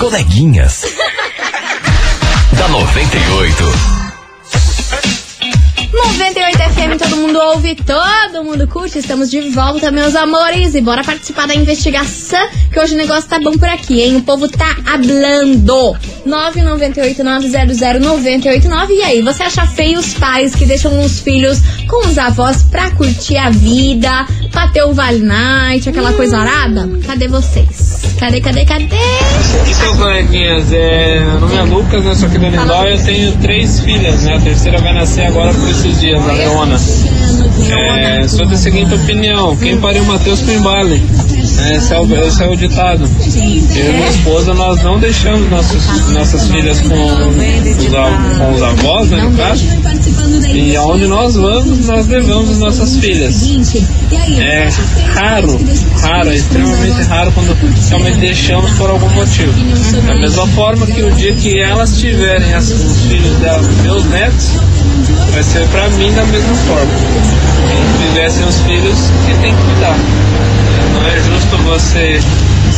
coleguinhas. 0.03 0.83
da 2.59 2.67
98. 2.67 3.65
98 5.93 6.59
FM, 6.59 6.99
todo 6.99 7.17
mundo 7.19 7.39
ouve, 7.39 7.77
todo 7.77 8.43
mundo 8.43 8.67
curte. 8.67 8.99
Estamos 8.99 9.31
de 9.31 9.43
volta, 9.51 9.93
meus 9.93 10.17
amores. 10.17 10.75
E 10.75 10.81
bora 10.81 11.05
participar 11.05 11.47
da 11.47 11.55
investigação, 11.55 12.45
que 12.73 12.81
hoje 12.81 12.95
o 12.95 12.97
negócio 12.97 13.31
tá 13.31 13.39
bom 13.39 13.53
por 13.53 13.69
aqui, 13.69 14.01
hein? 14.01 14.17
O 14.17 14.23
povo 14.23 14.49
tá 14.49 14.77
hablando. 14.87 15.97
998-900-989. 16.27 18.91
E 18.91 19.03
aí, 19.03 19.23
você 19.23 19.45
acha 19.45 19.65
feio 19.69 20.01
os 20.01 20.15
pais 20.15 20.53
que 20.53 20.67
deixam 20.67 21.01
os 21.01 21.21
filhos 21.21 21.61
com 21.87 22.09
os 22.09 22.19
avós 22.19 22.65
pra 22.65 22.91
curtir 22.91 23.37
a 23.37 23.51
vida, 23.51 24.27
pra 24.51 24.67
ter 24.67 24.83
o 24.83 24.93
Vale 24.93 25.21
Night, 25.21 25.89
aquela 25.89 26.13
coisa 26.13 26.39
arada? 26.39 26.91
Cadê 27.07 27.29
vocês? 27.29 27.92
Cadê, 28.19 28.41
cadê, 28.41 28.65
cadê? 28.65 28.87
Então, 29.69 29.97
coleguinhas, 29.97 30.73
é, 30.73 31.21
meu 31.21 31.41
nome 31.41 31.57
é 31.57 31.63
Lucas, 31.63 32.05
né? 32.05 32.15
Sou 32.15 32.29
aqui 32.29 32.39
da 32.39 32.49
Lindóia. 32.49 32.95
Eu 32.95 33.05
tenho 33.05 33.33
três 33.39 33.81
filhas, 33.81 34.23
né? 34.23 34.37
A 34.37 34.41
terceira 34.41 34.79
vai 34.81 34.93
nascer 34.95 35.27
agora 35.27 35.53
por 35.53 35.69
esses 35.69 36.01
dias, 36.01 36.23
a 36.29 36.33
Leona. 36.33 36.77
É, 37.71 38.29
sou 38.29 38.47
da 38.47 38.57
seguinte 38.57 38.95
opinião: 38.95 39.57
quem 39.57 39.77
pariu 39.79 40.05
Mateus 40.05 40.41
com 40.41 40.53
embale. 40.53 41.03
É, 41.65 41.77
esse, 41.77 41.93
é 41.93 41.99
o, 41.99 42.27
esse 42.27 42.43
é 42.43 42.49
o 42.49 42.57
ditado. 42.57 43.05
Eu 43.05 43.91
e 43.91 43.93
minha 43.93 44.09
esposa, 44.09 44.55
nós 44.55 44.83
não 44.83 44.99
deixamos 44.99 45.51
nossos, 45.51 46.11
nossas 46.11 46.49
filhas 46.49 46.81
com 46.81 46.95
os, 46.95 47.87
com 48.39 48.55
os 48.55 48.63
avós, 48.63 49.11
né? 49.11 49.23
No 49.23 49.37
caso. 49.37 49.65
E 50.55 50.77
aonde 50.77 51.07
nós 51.07 51.35
vamos, 51.35 51.87
nós 51.87 52.07
levamos 52.07 52.59
nossas 52.59 52.97
filhas. 52.97 53.43
É 54.39 54.69
raro, 55.13 55.59
raro, 56.01 56.31
é 56.31 56.37
extremamente 56.37 57.03
raro 57.03 57.33
quando 57.33 57.53
realmente 57.93 58.19
deixamos 58.21 58.71
por 58.73 58.89
algum 58.89 59.09
motivo. 59.11 59.53
Da 60.07 60.15
mesma 60.15 60.47
forma 60.49 60.87
que 60.87 61.03
o 61.03 61.11
dia 61.13 61.35
que 61.35 61.61
elas 61.61 61.99
tiverem 61.99 62.55
as- 62.55 62.71
os 62.71 63.03
filhos 63.03 63.37
delas, 63.37 63.69
meus 63.83 64.05
netos, 64.07 64.49
vai 65.31 65.43
ser 65.43 65.67
pra 65.69 65.89
mim 65.91 66.11
da 66.15 66.25
mesma 66.25 66.55
forma. 66.55 66.91
Quem 67.69 68.09
tivessem 68.09 68.47
os 68.47 68.61
filhos, 68.63 68.99
que 69.27 69.35
tem 69.43 69.55
que 69.55 69.63
cuidar. 69.63 69.97
Não 70.95 71.07
é 71.07 71.21
justo 71.21 71.57
você 71.65 72.19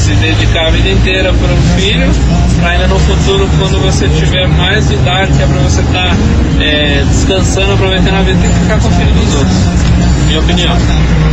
se 0.05 0.12
dedicar 0.17 0.67
a 0.67 0.71
vida 0.71 0.90
inteira 0.90 1.33
para 1.33 1.53
um 1.55 1.62
filho, 1.81 2.11
para 2.61 2.71
ainda 2.73 2.88
no 2.88 2.99
futuro, 2.99 3.49
quando 3.59 3.81
você 3.81 4.07
tiver 4.09 4.47
mais 4.49 4.90
idade, 4.90 5.33
que 5.33 5.43
é 5.43 5.47
para 5.47 5.59
você 5.61 5.81
estar 5.81 6.14
descansando, 7.11 7.73
aproveitando 7.73 8.14
a 8.17 8.23
vida, 8.23 8.38
tem 8.40 8.51
que 8.51 8.59
ficar 8.61 8.81
com 8.81 8.88
o 8.88 8.90
filho 8.90 9.14
dos 9.14 9.35
outros. 9.35 9.55
Minha 10.27 10.40
opinião. 10.40 10.77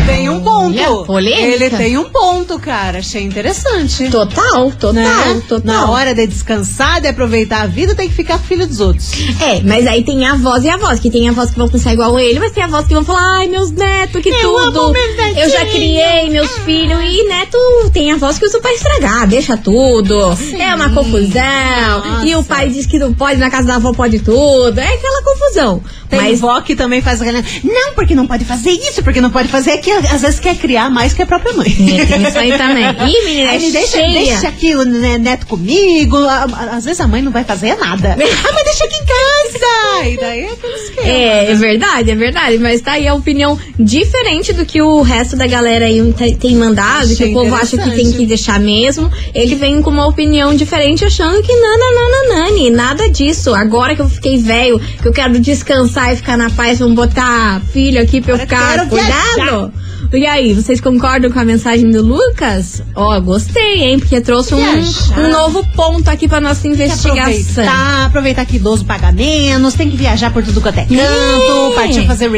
Tem 0.06 0.30
um 0.30 0.42
ponto. 0.42 1.20
Ele 1.20 1.70
tem 1.70 1.98
um 1.98 2.06
ponto, 2.10 2.60
cara. 2.60 3.00
Achei 3.00 3.24
interessante. 3.24 4.10
Total, 4.10 4.72
total, 4.72 4.94
Né? 4.94 5.42
total. 5.48 5.62
Na 5.74 5.90
hora 5.92 6.14
de 6.14 6.28
descansar, 6.28 7.00
de 7.00 7.08
aproveitar 7.08 7.62
a 7.62 7.68
vida, 7.68 7.96
tem 7.96 8.10
que 8.10 8.16
ficar 8.16 8.38
com 8.38 8.44
o 8.44 8.48
filho 8.48 8.68
dos 8.68 8.80
outros. 8.80 9.12
É, 9.40 9.62
mas 9.62 9.88
aí 9.88 10.04
tem 10.04 10.26
avós 10.28 10.64
e 10.66 10.70
avós, 10.70 11.00
que 11.00 11.10
tem 11.10 11.30
avós 11.30 11.52
que 11.52 11.58
vão 11.58 11.70
pensar 11.70 11.94
igual 11.94 12.20
ele, 12.20 12.40
mas 12.40 12.52
tem 12.52 12.64
avós 12.64 12.86
que 12.86 12.94
vão 12.94 13.04
falar, 13.06 13.38
ai, 13.40 13.48
meus 13.48 13.72
netos, 13.72 14.22
que 14.22 14.30
Eu 14.30 14.42
tudo. 14.42 14.92
meus 14.92 15.16
netinhos." 15.18 15.38
Eu 15.44 15.50
já 15.50 15.66
criei 15.66 16.30
meus 16.30 16.52
filhos 16.60 17.00
e 17.04 17.28
neto 17.28 17.58
tem 17.94 18.12
avós 18.12 18.38
que 18.38 18.46
pra 18.62 18.74
estragar, 18.74 19.28
deixa 19.28 19.58
tudo. 19.58 20.16
É 20.58 20.74
uma 20.76 20.90
confusão. 20.94 22.26
E 22.26 22.36
o 22.36 22.44
pai 22.44 22.70
diz 22.70 22.86
que 22.86 22.98
não 23.00 23.14
pode, 23.14 23.40
na 23.40 23.50
casa 23.50 23.68
da 23.68 23.76
avó 23.76 23.92
pode 23.94 24.20
tudo. 24.20 24.80
É 24.80 24.94
aquela 24.94 25.22
confusão. 25.24 25.82
Tem 26.10 26.20
mas 26.20 26.40
vó 26.40 26.60
que 26.62 26.76
também 26.76 27.02
faz. 27.02 27.20
Não, 27.64 27.94
porque 27.96 28.14
não 28.14 28.28
pode 28.28 28.44
fazer 28.46 28.72
isso, 28.72 29.02
porque 29.04 29.22
não 29.22 29.30
pode 29.30 29.48
fazer 29.48 29.72
é 29.72 29.78
que 29.78 29.90
às 29.92 30.22
vezes 30.22 30.40
quer 30.40 30.56
criar 30.56 30.90
mais 30.90 31.14
que 31.14 31.22
a 31.22 31.26
própria 31.26 31.54
mãe. 31.54 31.68
É, 32.00 32.06
tem 32.06 32.24
isso 32.24 32.38
aí 32.38 32.58
também. 32.58 32.84
Ih, 33.10 33.26
menina, 33.26 33.50
é 33.50 33.54
Aí 33.54 33.60
me 33.60 33.72
deixa, 33.72 33.92
cheia. 33.92 34.12
deixa 34.32 34.48
aqui 34.48 34.76
o 34.76 34.84
ne- 34.84 35.18
neto 35.18 35.48
comigo. 35.48 36.18
Às 36.18 36.86
vezes 36.86 37.00
a 37.00 37.08
mãe 37.08 37.22
não 37.22 37.32
vai 37.32 37.44
fazer 37.44 37.76
nada. 37.78 38.14
ah, 38.20 38.50
mas 38.54 38.64
deixa 38.64 38.84
aqui 38.86 38.96
em 38.96 39.06
casa. 39.06 40.10
E 40.10 40.18
daí 40.18 40.40
é 40.42 40.52
aquele 40.52 40.74
esquema. 40.74 41.08
É, 41.08 41.52
é 41.52 41.56
verdade, 41.56 42.12
é 42.12 42.16
verdade. 42.16 42.58
Mas 42.58 42.82
tá 42.82 42.94
aí 42.94 43.08
a 43.08 43.14
opinião 43.14 43.58
diferente 43.80 44.54
do 44.54 44.66
que 44.66 44.82
o 44.82 45.02
resto 45.02 45.36
da 45.36 45.48
galera 45.48 45.86
aí 45.86 46.14
tem- 46.40 46.56
mandado, 46.56 47.08
que 47.08 47.14
Achei 47.14 47.32
o 47.32 47.34
povo 47.34 47.56
acha 47.56 47.78
que 47.78 47.92
tem 47.92 48.12
que 48.12 48.26
deixar 48.26 48.51
mesmo. 48.60 49.10
Ele 49.34 49.56
vem 49.56 49.82
com 49.82 49.90
uma 49.90 50.08
opinião 50.08 50.56
diferente, 50.56 51.06
achando 51.06 51.42
que 51.42 51.54
nana, 51.54 51.86
nana, 51.96 52.44
nani, 52.44 52.70
nada 52.70 53.10
disso. 53.10 53.54
Agora 53.54 53.96
que 53.96 54.02
eu 54.02 54.10
fiquei 54.10 54.38
velho, 54.38 54.80
que 54.80 55.08
eu 55.08 55.14
quero 55.14 55.40
descansar 55.40 56.14
e 56.14 56.16
ficar 56.16 56.38
na 56.38 56.50
paz, 56.50 56.80
vamos 56.80 56.96
botar 56.96 57.62
filho 57.72 58.02
aqui 58.02 58.22
pra 58.22 58.34
eu 58.34 58.38
ficar 58.38 58.88
cuidado. 58.88 59.72
E 60.14 60.26
aí, 60.26 60.54
vocês 60.54 60.82
concordam 60.82 61.32
com 61.32 61.40
a 61.40 61.46
mensagem 61.46 61.90
do 61.90 62.02
Lucas? 62.02 62.84
Ó, 62.96 63.18
gostei, 63.22 63.84
hein? 63.84 64.00
Porque 64.00 64.20
trouxe 64.20 64.54
um, 64.54 64.60
um 64.60 65.30
novo 65.32 65.66
ponto 65.74 66.10
aqui 66.10 66.28
pra 66.28 66.42
nossa 66.42 66.68
investigação. 66.68 67.64
Aproveitar, 67.64 68.06
aproveitar 68.08 68.46
que 68.46 68.58
idoso 68.58 68.84
paga 68.84 69.12
menos, 69.12 69.74
tem 69.74 69.90
que 69.90 69.96
viajar 69.96 70.34
por 70.34 70.44
tudo 70.44 70.60
quanto 70.60 70.80
é 70.80 70.86
canto, 70.86 71.76
partir 71.76 72.06
fazer, 72.06 72.30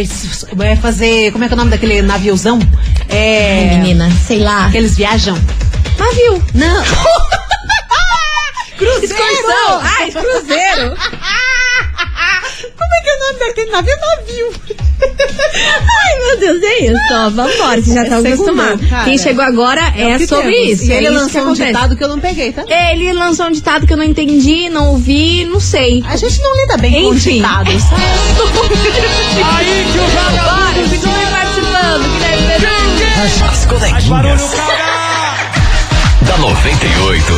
é, 0.60 0.76
fazer. 0.76 1.32
Como 1.32 1.44
é 1.44 1.48
que 1.48 1.54
é 1.54 1.56
o 1.56 1.58
nome 1.58 1.72
daquele 1.72 2.02
naviozão? 2.04 2.60
É. 3.10 3.70
Ai, 3.72 3.78
menina, 3.78 4.12
sei 4.28 4.40
lá. 4.40 4.70
Que 4.70 4.78
eles 4.78 4.96
viajam. 4.96 5.38
Navio. 5.98 6.44
Não. 6.54 6.84
Cruzeiro! 8.78 9.04
Excursão. 9.04 9.82
Ah, 9.82 10.12
cruzeiro. 10.12 10.96
Como 12.78 12.94
é 12.94 13.02
que 13.02 13.10
é 13.10 13.16
o 13.16 13.20
nome 13.20 13.40
daquele 13.40 13.72
navio? 13.72 13.96
Navio. 13.98 14.54
Ai, 15.04 16.20
meu 16.20 16.40
Deus, 16.40 16.64
é 16.64 16.80
isso. 16.86 17.14
Ó, 17.14 17.30
vambora, 17.30 17.82
vocês 17.82 17.94
já 17.94 18.02
É 18.02 18.04
estão 18.04 18.22
segundão, 18.22 18.54
acostumados. 18.56 18.90
cara. 18.90 19.04
Quem 19.06 19.18
chegou 19.18 19.44
agora 19.44 19.82
é, 19.96 20.18
que 20.18 20.28
sobre 20.28 20.52
temos. 20.52 20.70
isso. 20.82 20.86
E 20.86 20.92
é 20.94 20.98
ele 20.98 21.08
isso 21.08 21.14
que 21.14 21.20
lançou 21.38 21.42
um 21.52 21.54
ditado 21.54 21.96
que 21.96 22.04
eu 22.04 22.08
não 22.08 22.20
peguei, 22.20 22.52
tá? 22.54 22.64
Ele 22.68 23.14
lançou 23.14 23.46
um 23.48 23.52
ditado 23.52 23.86
que 23.88 23.94
eu 23.94 23.98
não 23.98 24.04
entendi, 24.06 24.70
não 24.70 24.90
ouvi, 24.90 25.46
não 25.46 25.60
sei. 25.60 26.04
A 26.08 26.16
gente 26.16 26.42
não 26.42 26.56
lida 26.58 26.78
bem 26.78 27.04
com 27.04 27.14
Enfim. 27.14 27.36
ditados. 27.38 27.74
Aí 27.74 27.80
que 29.92 30.00
o 30.00 30.08
Bora, 30.12 30.74
continue 30.76 31.26
participando, 31.32 32.04
Guilherme 32.14 32.48
Verão. 32.48 32.74
As 33.52 33.66
coleguinhas. 33.66 34.42
Da 36.44 36.50
98. 36.50 37.34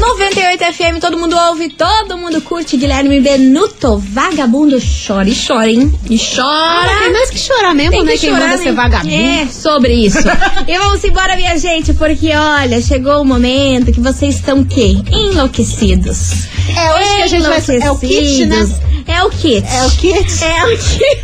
98 0.00 0.64
FM, 0.74 1.00
todo 1.00 1.16
mundo 1.16 1.36
ouve, 1.36 1.68
todo 1.70 2.18
mundo 2.18 2.40
curte. 2.42 2.76
Guilherme 2.76 3.20
Benuto, 3.20 3.98
vagabundo, 3.98 4.76
chora 5.06 5.28
e 5.28 5.34
chora, 5.36 5.70
hein? 5.70 5.92
E 6.10 6.18
chora. 6.18 6.90
Ah, 6.90 6.98
tem 7.04 7.12
mais 7.12 7.30
que 7.30 7.38
chorar 7.38 7.74
mesmo, 7.74 7.92
Tem 7.92 8.04
né? 8.04 8.12
que 8.14 8.18
Quem 8.18 8.30
chorar, 8.30 8.40
manda 8.48 8.56
né? 8.56 8.62
ser 8.64 8.72
vagabundo. 8.72 9.14
É, 9.14 9.46
sobre 9.46 9.94
isso. 9.94 10.18
e 10.66 10.78
vamos 10.78 11.04
embora, 11.04 11.36
minha 11.36 11.56
gente, 11.56 11.94
porque 11.94 12.34
olha, 12.34 12.82
chegou 12.82 13.22
o 13.22 13.24
momento 13.24 13.92
que 13.92 14.00
vocês 14.00 14.34
estão 14.34 14.60
o 14.60 14.66
quê? 14.66 14.96
Enlouquecidos. 15.12 16.46
É 16.76 16.94
hoje 16.94 17.14
que 17.16 17.22
a 17.22 17.26
gente 17.28 17.42
vai- 17.46 17.78
é 17.80 17.90
o 17.92 17.98
kit, 17.98 18.46
né? 18.46 18.56
Enlouquecidos. 18.56 18.92
É 19.06 19.22
o 19.24 19.30
kit. 19.30 19.66
É 19.66 19.84
o 19.86 19.90
kit? 19.90 20.44
É 20.44 20.64
o 20.64 20.78
kit. 20.78 21.22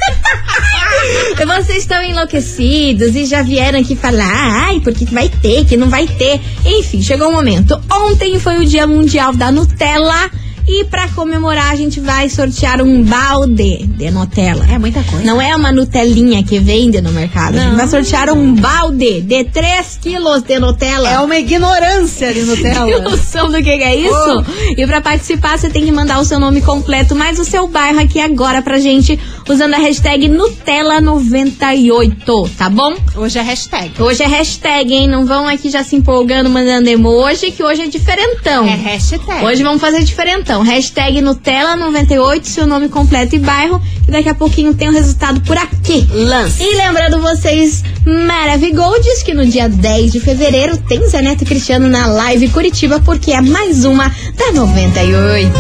Vocês 1.47 1.79
estão 1.79 2.03
enlouquecidos 2.03 3.15
e 3.15 3.25
já 3.25 3.43
vieram 3.43 3.81
aqui 3.81 3.97
falar, 3.97 4.67
ai, 4.67 4.81
por 4.81 4.93
que 4.93 5.07
que 5.07 5.15
vai 5.15 5.29
ter, 5.29 5.65
que 5.65 5.77
não 5.77 5.89
vai 5.89 6.07
ter. 6.07 6.41
Enfim, 6.65 7.03
chegou 7.03 7.29
o 7.29 7.33
momento. 7.33 7.81
Ontem 7.91 8.39
foi 8.39 8.59
o 8.59 8.65
Dia 8.65 8.87
Mundial 8.87 9.35
da 9.35 9.51
Nutella. 9.51 10.31
E 10.71 10.85
pra 10.85 11.09
comemorar, 11.09 11.73
a 11.73 11.77
gente 11.77 11.99
vai 11.99 12.29
sortear 12.29 12.83
um 12.83 13.03
balde 13.03 13.87
de 13.87 14.11
Nutella. 14.11 14.67
É 14.71 14.79
muita 14.79 15.03
coisa. 15.03 15.25
Não 15.25 15.41
é 15.41 15.57
uma 15.57 15.73
Nutelinha 15.73 16.43
que 16.45 16.59
vende 16.59 17.01
no 17.01 17.11
mercado. 17.11 17.57
A 17.57 17.61
gente 17.61 17.71
Não. 17.71 17.77
vai 17.79 17.89
sortear 17.89 18.29
um 18.31 18.55
balde 18.55 19.23
de 19.23 19.45
3 19.45 19.99
quilos 20.03 20.43
de 20.43 20.59
Nutella. 20.59 21.09
É 21.09 21.19
uma 21.21 21.39
ignorância 21.39 22.35
de 22.35 22.43
Nutella. 22.43 22.85
Tem 22.93 23.01
noção 23.01 23.51
do 23.51 23.57
que 23.63 23.79
que 23.79 23.83
é 23.83 23.97
isso? 23.97 24.45
E 24.77 24.87
pra 24.87 25.01
participar, 25.01 25.59
você 25.59 25.71
tem 25.71 25.87
que 25.87 25.91
mandar 25.91 26.21
o 26.21 26.25
seu 26.25 26.39
nome 26.39 26.61
completo, 26.61 27.15
mais 27.15 27.39
o 27.39 27.47
seu 27.47 27.67
bairro 27.67 28.01
aqui 28.01 28.21
agora 28.21 28.61
pra 28.61 28.79
gente, 28.79 29.19
usando 29.49 29.73
a 29.73 29.79
hashtag 29.79 30.29
Nutella98, 30.29 32.51
tá 32.59 32.69
bom? 32.69 32.95
Hoje 33.17 33.39
é 33.39 33.43
hashtag. 33.43 33.93
Hoje 34.03 34.23
é 34.23 34.27
hashtag, 34.27 34.93
hein? 34.93 35.07
Não 35.09 35.25
vão 35.25 35.49
aqui 35.49 35.71
já 35.71 35.83
se 35.83 35.97
empolgando, 35.97 36.51
mandando 36.51 36.91
emoji, 36.91 37.53
que 37.53 37.63
hoje 37.63 37.81
é 37.83 37.87
diferentão. 37.87 38.67
É 38.67 38.75
hashtag. 38.75 39.43
Hoje 39.45 39.63
vamos 39.63 39.81
fazer 39.81 40.05
diferentão. 40.05 40.58
Hashtag 40.63 41.21
Nutella98, 41.21 42.45
seu 42.45 42.67
nome 42.67 42.89
completo 42.89 43.37
e 43.37 43.39
bairro. 43.39 43.81
E 44.07 44.11
daqui 44.11 44.29
a 44.29 44.35
pouquinho 44.35 44.75
tem 44.75 44.89
o 44.89 44.93
resultado 44.93 45.41
por 45.43 45.57
aqui. 45.57 46.07
Lance. 46.11 46.63
E 46.63 46.75
lembrando 46.77 47.21
vocês, 47.21 47.83
Maravigoldes, 48.05 49.23
que 49.23 49.35
no 49.35 49.47
dia 49.47 49.69
10 49.69 50.13
de 50.13 50.21
fevereiro 50.21 50.77
tem 50.77 51.07
Zé 51.09 51.23
Neto 51.23 51.43
e 51.43 51.47
Cristiano 51.47 51.89
na 51.89 52.07
live 52.07 52.49
Curitiba, 52.49 53.01
porque 53.01 53.33
é 53.33 53.41
mais 53.41 53.85
uma 53.85 54.09
da 54.37 54.53
98. 54.53 55.59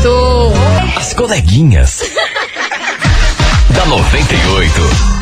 As 0.96 1.14
coleguinhas. 1.14 2.02
da 3.74 3.86
98. 3.86 5.17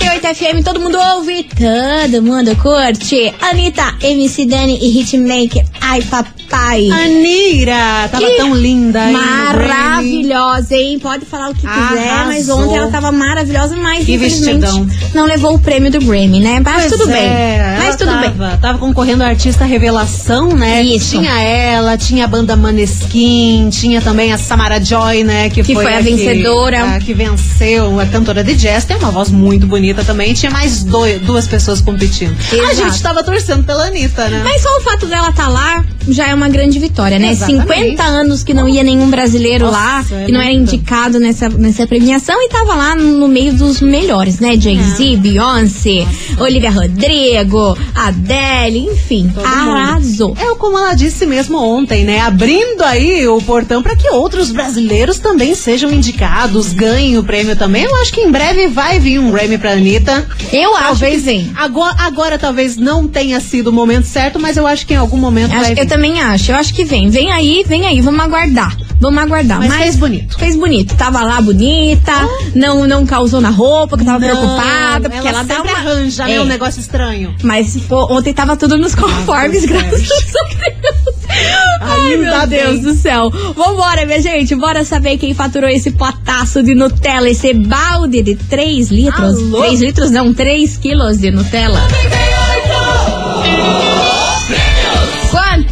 98 0.00 0.34
FM, 0.36 0.64
todo 0.64 0.78
mundo 0.80 0.96
ouve, 1.16 1.44
todo 1.44 2.22
mundo 2.22 2.54
curte. 2.56 3.32
Anitta, 3.40 3.94
MC 4.00 4.46
Dani 4.46 4.78
e 4.80 5.00
Hitmaker, 5.00 5.64
ai 5.80 6.02
papai. 6.02 6.88
Anira, 6.90 8.08
tava 8.10 8.24
Que 8.24 8.36
tão 8.36 8.54
linda. 8.54 9.04
hein. 9.06 9.12
Maravilhosa, 9.12 10.74
hein? 10.76 10.98
Pode 11.00 11.26
falar 11.26 11.50
o 11.50 11.54
que 11.54 11.60
quiser, 11.66 12.08
Arrasou. 12.10 12.26
mas 12.26 12.48
ontem 12.48 12.76
ela 12.76 12.90
tava 12.90 13.10
maravilhosa, 13.12 13.76
mas 13.76 14.04
Que 14.06 14.14
infelizmente 14.14 14.60
vestidão. 14.60 14.88
não 15.14 15.24
levou 15.26 15.54
o 15.54 15.58
prêmio 15.58 15.90
do 15.90 15.98
Grammy, 16.00 16.40
né? 16.40 16.60
Mas 16.64 16.86
Pois 16.86 16.92
tudo 17.00 17.10
é, 17.10 17.14
bem. 17.14 17.78
Mas 17.86 17.96
tudo 17.96 18.12
bem. 18.12 18.30
tava, 18.30 18.56
Tava 18.58 18.78
concorrendo 18.78 19.24
a 19.24 19.26
artista 19.26 19.64
revelação, 19.64 20.48
né? 20.50 20.82
Isso. 20.82 21.18
Tinha 21.18 21.40
ela, 21.42 21.98
tinha 21.98 22.24
a 22.24 22.28
banda 22.28 22.56
Maneskin, 22.56 23.68
tinha 23.70 24.00
também 24.00 24.32
a 24.32 24.38
Samara 24.38 24.82
Joy, 24.82 25.24
né? 25.24 25.50
Que, 25.50 25.62
Que 25.62 25.74
foi 25.74 25.92
a 25.92 25.96
que- 25.98 26.02
vencedora. 26.04 26.94
a 26.96 26.98
que 27.00 27.12
venceu, 27.12 27.98
a 28.00 28.06
cantora 28.06 28.42
de 28.44 28.54
jazz. 28.54 28.84
Tem 28.84 28.96
uma 28.96 29.10
voz 29.10 29.30
muito 29.30 29.66
bonita 29.66 29.87
também. 30.04 30.34
Tinha 30.34 30.50
mais 30.50 30.82
dois, 30.84 31.20
duas 31.22 31.46
pessoas 31.46 31.80
competindo. 31.80 32.36
A 32.52 32.56
Exato. 32.56 32.90
gente 32.90 33.02
tava 33.02 33.22
torcendo 33.22 33.64
pela 33.64 33.86
Anitta, 33.86 34.28
né? 34.28 34.42
Mas 34.44 34.62
só 34.62 34.76
o 34.78 34.80
fato 34.80 35.06
dela 35.06 35.30
estar 35.30 35.48
lá 35.48 35.84
já 36.10 36.28
é 36.28 36.34
uma 36.34 36.48
grande 36.48 36.78
vitória, 36.78 37.18
né? 37.18 37.30
Exatamente. 37.30 37.62
50 37.68 38.02
anos 38.02 38.42
que 38.42 38.54
não 38.54 38.68
ia 38.68 38.82
nenhum 38.82 39.08
brasileiro 39.10 39.66
Nossa, 39.66 39.76
lá, 39.78 40.04
é 40.22 40.24
que 40.26 40.32
não 40.32 40.40
era 40.40 40.52
indicado 40.52 41.18
nessa, 41.18 41.48
nessa 41.48 41.86
premiação 41.86 42.40
e 42.42 42.48
tava 42.48 42.74
lá 42.74 42.94
no 42.94 43.28
meio 43.28 43.52
dos 43.52 43.80
melhores, 43.80 44.38
né? 44.40 44.56
Jay-Z, 44.58 45.16
Beyoncé, 45.18 46.06
Olivia 46.38 46.70
Rodrigo, 46.70 47.76
Adele, 47.94 48.78
enfim, 48.90 49.30
Todo 49.34 49.46
mundo. 49.46 49.70
arrasou. 49.70 50.36
É 50.38 50.54
como 50.56 50.78
ela 50.78 50.94
disse 50.94 51.26
mesmo 51.26 51.58
ontem, 51.58 52.04
né? 52.04 52.20
Abrindo 52.20 52.82
aí 52.82 53.26
o 53.28 53.40
portão 53.42 53.82
para 53.82 53.96
que 53.96 54.08
outros 54.10 54.50
brasileiros 54.50 55.18
também 55.18 55.54
sejam 55.54 55.90
indicados, 55.90 56.72
ganhem 56.72 57.18
o 57.18 57.22
prêmio 57.24 57.56
também. 57.56 57.84
Eu 57.84 57.94
acho 57.96 58.12
que 58.12 58.20
em 58.20 58.30
breve 58.30 58.68
vai 58.68 58.98
vir 58.98 59.18
um 59.18 59.30
Grammy 59.30 59.58
pra 59.58 59.72
Anitta. 59.72 60.26
Eu 60.52 60.74
acho 60.76 60.84
Talvez 60.88 61.16
que 61.16 61.20
vem. 61.26 61.52
Agora, 61.56 61.94
agora 61.98 62.38
talvez 62.38 62.76
não 62.76 63.06
tenha 63.06 63.38
sido 63.40 63.68
o 63.68 63.72
momento 63.72 64.04
certo, 64.06 64.38
mas 64.40 64.56
eu 64.56 64.66
acho 64.66 64.86
que 64.86 64.94
em 64.94 64.96
algum 64.96 65.16
momento 65.16 65.52
Acho- 65.52 65.60
vai 65.64 65.74
vir. 65.74 65.80
Também 65.98 66.20
acho, 66.20 66.52
eu 66.52 66.56
acho 66.56 66.72
que 66.72 66.84
vem. 66.84 67.10
Vem 67.10 67.32
aí, 67.32 67.64
vem 67.66 67.84
aí, 67.84 68.00
vamos 68.00 68.20
aguardar. 68.20 68.76
Vamos 69.00 69.20
aguardar. 69.20 69.58
Mas 69.58 69.74
fez 69.74 69.96
bonito. 69.96 70.38
Fez 70.38 70.56
bonito. 70.56 70.94
Tava 70.96 71.22
lá 71.24 71.40
bonita, 71.40 72.12
não, 72.54 72.86
não 72.86 73.04
causou 73.04 73.40
na 73.40 73.50
roupa, 73.50 73.98
que 73.98 74.04
tava 74.04 74.20
preocupada, 74.24 75.10
porque 75.10 75.26
ela, 75.26 75.40
ela 75.40 75.42
dá 75.42 75.62
uma... 75.62 75.72
arranja, 75.72 76.24
né? 76.24 76.34
É. 76.34 76.40
Um 76.40 76.44
negócio 76.44 76.80
estranho. 76.80 77.34
Mas 77.42 77.76
pô, 77.88 78.06
ontem 78.12 78.32
tava 78.32 78.56
tudo 78.56 78.78
nos 78.78 78.94
conformes, 78.94 79.66
Deus. 79.66 79.82
graças 79.82 80.36
a 80.36 80.70
Deus. 80.70 81.16
Ai, 81.80 82.00
Ainda 82.12 82.38
meu 82.38 82.46
Deus 82.46 82.80
do 82.80 82.94
céu. 82.94 83.28
Vambora, 83.56 84.06
minha 84.06 84.22
gente. 84.22 84.54
Bora 84.54 84.84
saber 84.84 85.18
quem 85.18 85.34
faturou 85.34 85.68
esse 85.68 85.90
potaço 85.90 86.62
de 86.62 86.76
Nutella, 86.76 87.28
esse 87.28 87.52
balde 87.52 88.22
de 88.22 88.36
3 88.36 88.90
litros. 88.90 89.36
Alô? 89.36 89.62
3 89.62 89.80
litros 89.80 90.10
não, 90.12 90.32
3 90.32 90.76
quilos 90.76 91.18
de 91.18 91.32
Nutella. 91.32 91.80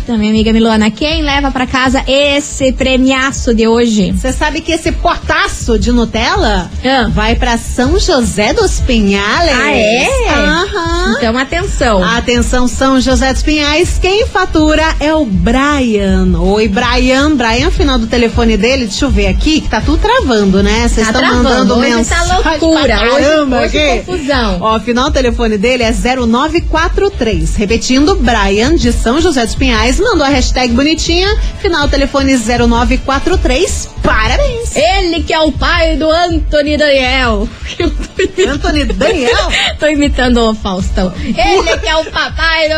Quanto, 0.06 0.18
minha 0.20 0.30
amiga 0.30 0.52
Milona? 0.52 0.88
Quem 0.88 1.20
leva 1.22 1.50
pra 1.50 1.66
casa 1.66 2.00
esse 2.06 2.70
premiaço 2.70 3.52
de 3.52 3.66
hoje? 3.66 4.12
Você 4.12 4.32
sabe 4.32 4.60
que 4.60 4.70
esse 4.70 4.92
potaço 4.92 5.76
de 5.80 5.90
Nutella 5.90 6.70
Ah. 6.84 7.08
vai 7.10 7.34
pra 7.34 7.58
São 7.58 7.98
José 7.98 8.52
dos 8.52 8.78
Pinhales. 8.78 9.50
Ah, 9.52 9.72
é? 9.72 10.28
Aham. 10.28 11.14
Então, 11.18 11.36
atenção. 11.36 12.04
Atenção, 12.04 12.68
São 12.68 13.00
José 13.00 13.32
dos 13.32 13.42
Pinhais, 13.42 13.98
quem 14.00 14.24
fatura 14.26 14.84
é 15.00 15.12
o 15.12 15.24
Brian. 15.24 16.38
Oi, 16.38 16.68
Brian. 16.68 17.34
Brian, 17.34 17.70
final 17.72 17.98
do 17.98 18.06
telefone 18.06 18.56
dele, 18.56 18.86
deixa 18.86 19.06
eu 19.06 19.10
ver 19.10 19.26
aqui, 19.26 19.60
que 19.60 19.68
tá 19.68 19.80
tudo 19.80 19.98
travando, 19.98 20.62
né? 20.62 20.86
Vocês 20.88 21.06
Tá 21.08 21.12
estão 21.14 21.20
travando. 21.20 21.42
mandando 21.48 21.74
Hoje 21.80 21.90
tá 21.90 21.96
mensagem 21.96 22.32
loucura. 22.60 22.96
pra 22.96 23.00
Hoje- 23.12 23.24
caramba 23.24 23.56
hoje 23.62 23.78
aqui. 23.78 24.02
confusão. 24.04 24.58
Ó, 24.60 24.78
final 24.78 25.04
do 25.10 25.12
telefone 25.14 25.58
dele 25.58 25.82
é 25.82 25.92
0943. 25.92 27.56
Repetindo, 27.56 28.14
Brian, 28.14 28.76
de 28.76 28.92
São 28.92 29.20
José 29.20 29.44
dos 29.44 29.54
Pinhais, 29.56 29.95
Mas 29.96 30.10
mandou 30.10 30.26
a 30.26 30.28
hashtag 30.28 30.74
bonitinha, 30.74 31.40
final 31.58 31.88
telefone 31.88 32.36
0943. 32.36 33.88
Parabéns! 34.02 34.76
Ele 34.76 35.22
que 35.22 35.32
é 35.32 35.40
o 35.40 35.50
pai 35.50 35.96
do 35.96 36.10
Anthony 36.10 36.76
Daniel. 36.76 37.48
Anthony 38.48 38.84
Daniel? 38.92 39.48
Tô 39.78 39.86
imitando 39.86 40.38
o 40.38 40.54
Faustão. 40.54 41.12
Ele 41.18 41.78
que 41.78 41.86
é 41.88 41.96
o 41.96 42.04
papai 42.06 42.68
do 42.68 42.74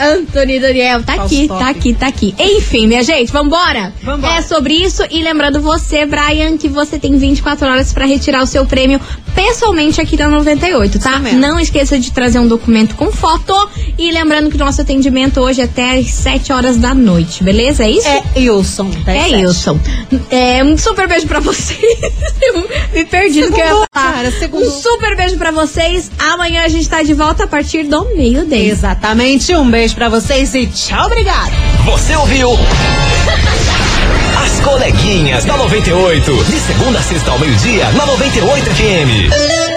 Anthony 0.00 0.58
Daniel. 0.60 1.02
Tá 1.02 1.14
aqui, 1.14 1.48
tá 1.48 1.68
aqui, 1.68 1.94
tá 1.94 2.06
aqui. 2.06 2.34
Enfim, 2.38 2.86
minha 2.86 3.02
gente, 3.02 3.32
vambora? 3.32 3.92
Vambora. 4.02 4.34
É 4.34 4.42
sobre 4.42 4.74
isso. 4.74 5.02
E 5.10 5.22
lembrando 5.22 5.60
você, 5.60 6.06
Brian, 6.06 6.56
que 6.56 6.68
você 6.68 6.98
tem 6.98 7.16
24 7.16 7.66
horas 7.68 7.92
pra 7.92 8.06
retirar 8.06 8.42
o 8.42 8.46
seu 8.46 8.64
prêmio 8.66 9.00
pessoalmente 9.34 10.00
aqui 10.00 10.16
da 10.16 10.28
98, 10.28 10.98
tá? 10.98 11.18
Não 11.18 11.58
esqueça 11.58 11.98
de 11.98 12.12
trazer 12.12 12.38
um 12.38 12.46
documento 12.46 12.94
com 12.94 13.10
foto. 13.10 13.54
E 13.98 14.10
lembrando 14.10 14.50
que 14.50 14.56
nosso 14.56 14.80
atendimento 14.80 15.40
hoje 15.40 15.60
é 15.60 15.64
até 15.64 15.98
às 15.98 16.06
7 16.08 16.52
horas 16.52 16.76
da 16.76 16.94
noite, 16.94 17.42
beleza? 17.42 17.84
É 17.84 17.90
isso? 17.90 18.08
É 18.08 18.22
Wilson. 18.36 18.90
É 19.06 19.36
Wilson. 19.36 19.78
É, 20.30 20.64
um 20.64 20.76
super 20.78 21.08
beijo 21.08 21.26
pra 21.26 21.40
vocês. 21.40 21.80
Eu 22.42 22.68
me 22.92 23.04
perdi 23.04 23.40
no 23.42 23.52
que 23.52 23.60
eu 23.60 23.64
ia 23.64 23.70
falar. 23.70 23.88
cara. 23.92 24.30
Um 24.54 24.70
super 24.70 25.16
beijo 25.16 25.36
pra 25.36 25.50
vocês. 25.50 26.10
Amanhã 26.18 26.62
a 26.64 26.68
gente 26.68 26.88
tá 26.88 27.02
de 27.02 27.12
volta 27.12 27.44
a 27.44 27.46
partir 27.46 27.84
do 27.84 28.04
meio-dia. 28.16 28.70
Exatamente. 28.70 29.54
Um 29.54 29.70
beijo 29.70 29.94
pra 29.94 30.08
vocês 30.08 30.54
e 30.54 30.66
tchau, 30.66 31.06
obrigado. 31.06 31.50
Você 31.84 32.14
ouviu? 32.16 32.50
As 34.44 34.60
coleguinhas 34.60 35.44
da 35.44 35.56
98. 35.56 36.44
De 36.44 36.60
segunda 36.60 36.98
a 36.98 37.02
sexta 37.02 37.30
ao 37.30 37.38
meio-dia, 37.38 37.90
na 37.92 38.06
98 38.06 38.70
FM. 38.70 39.73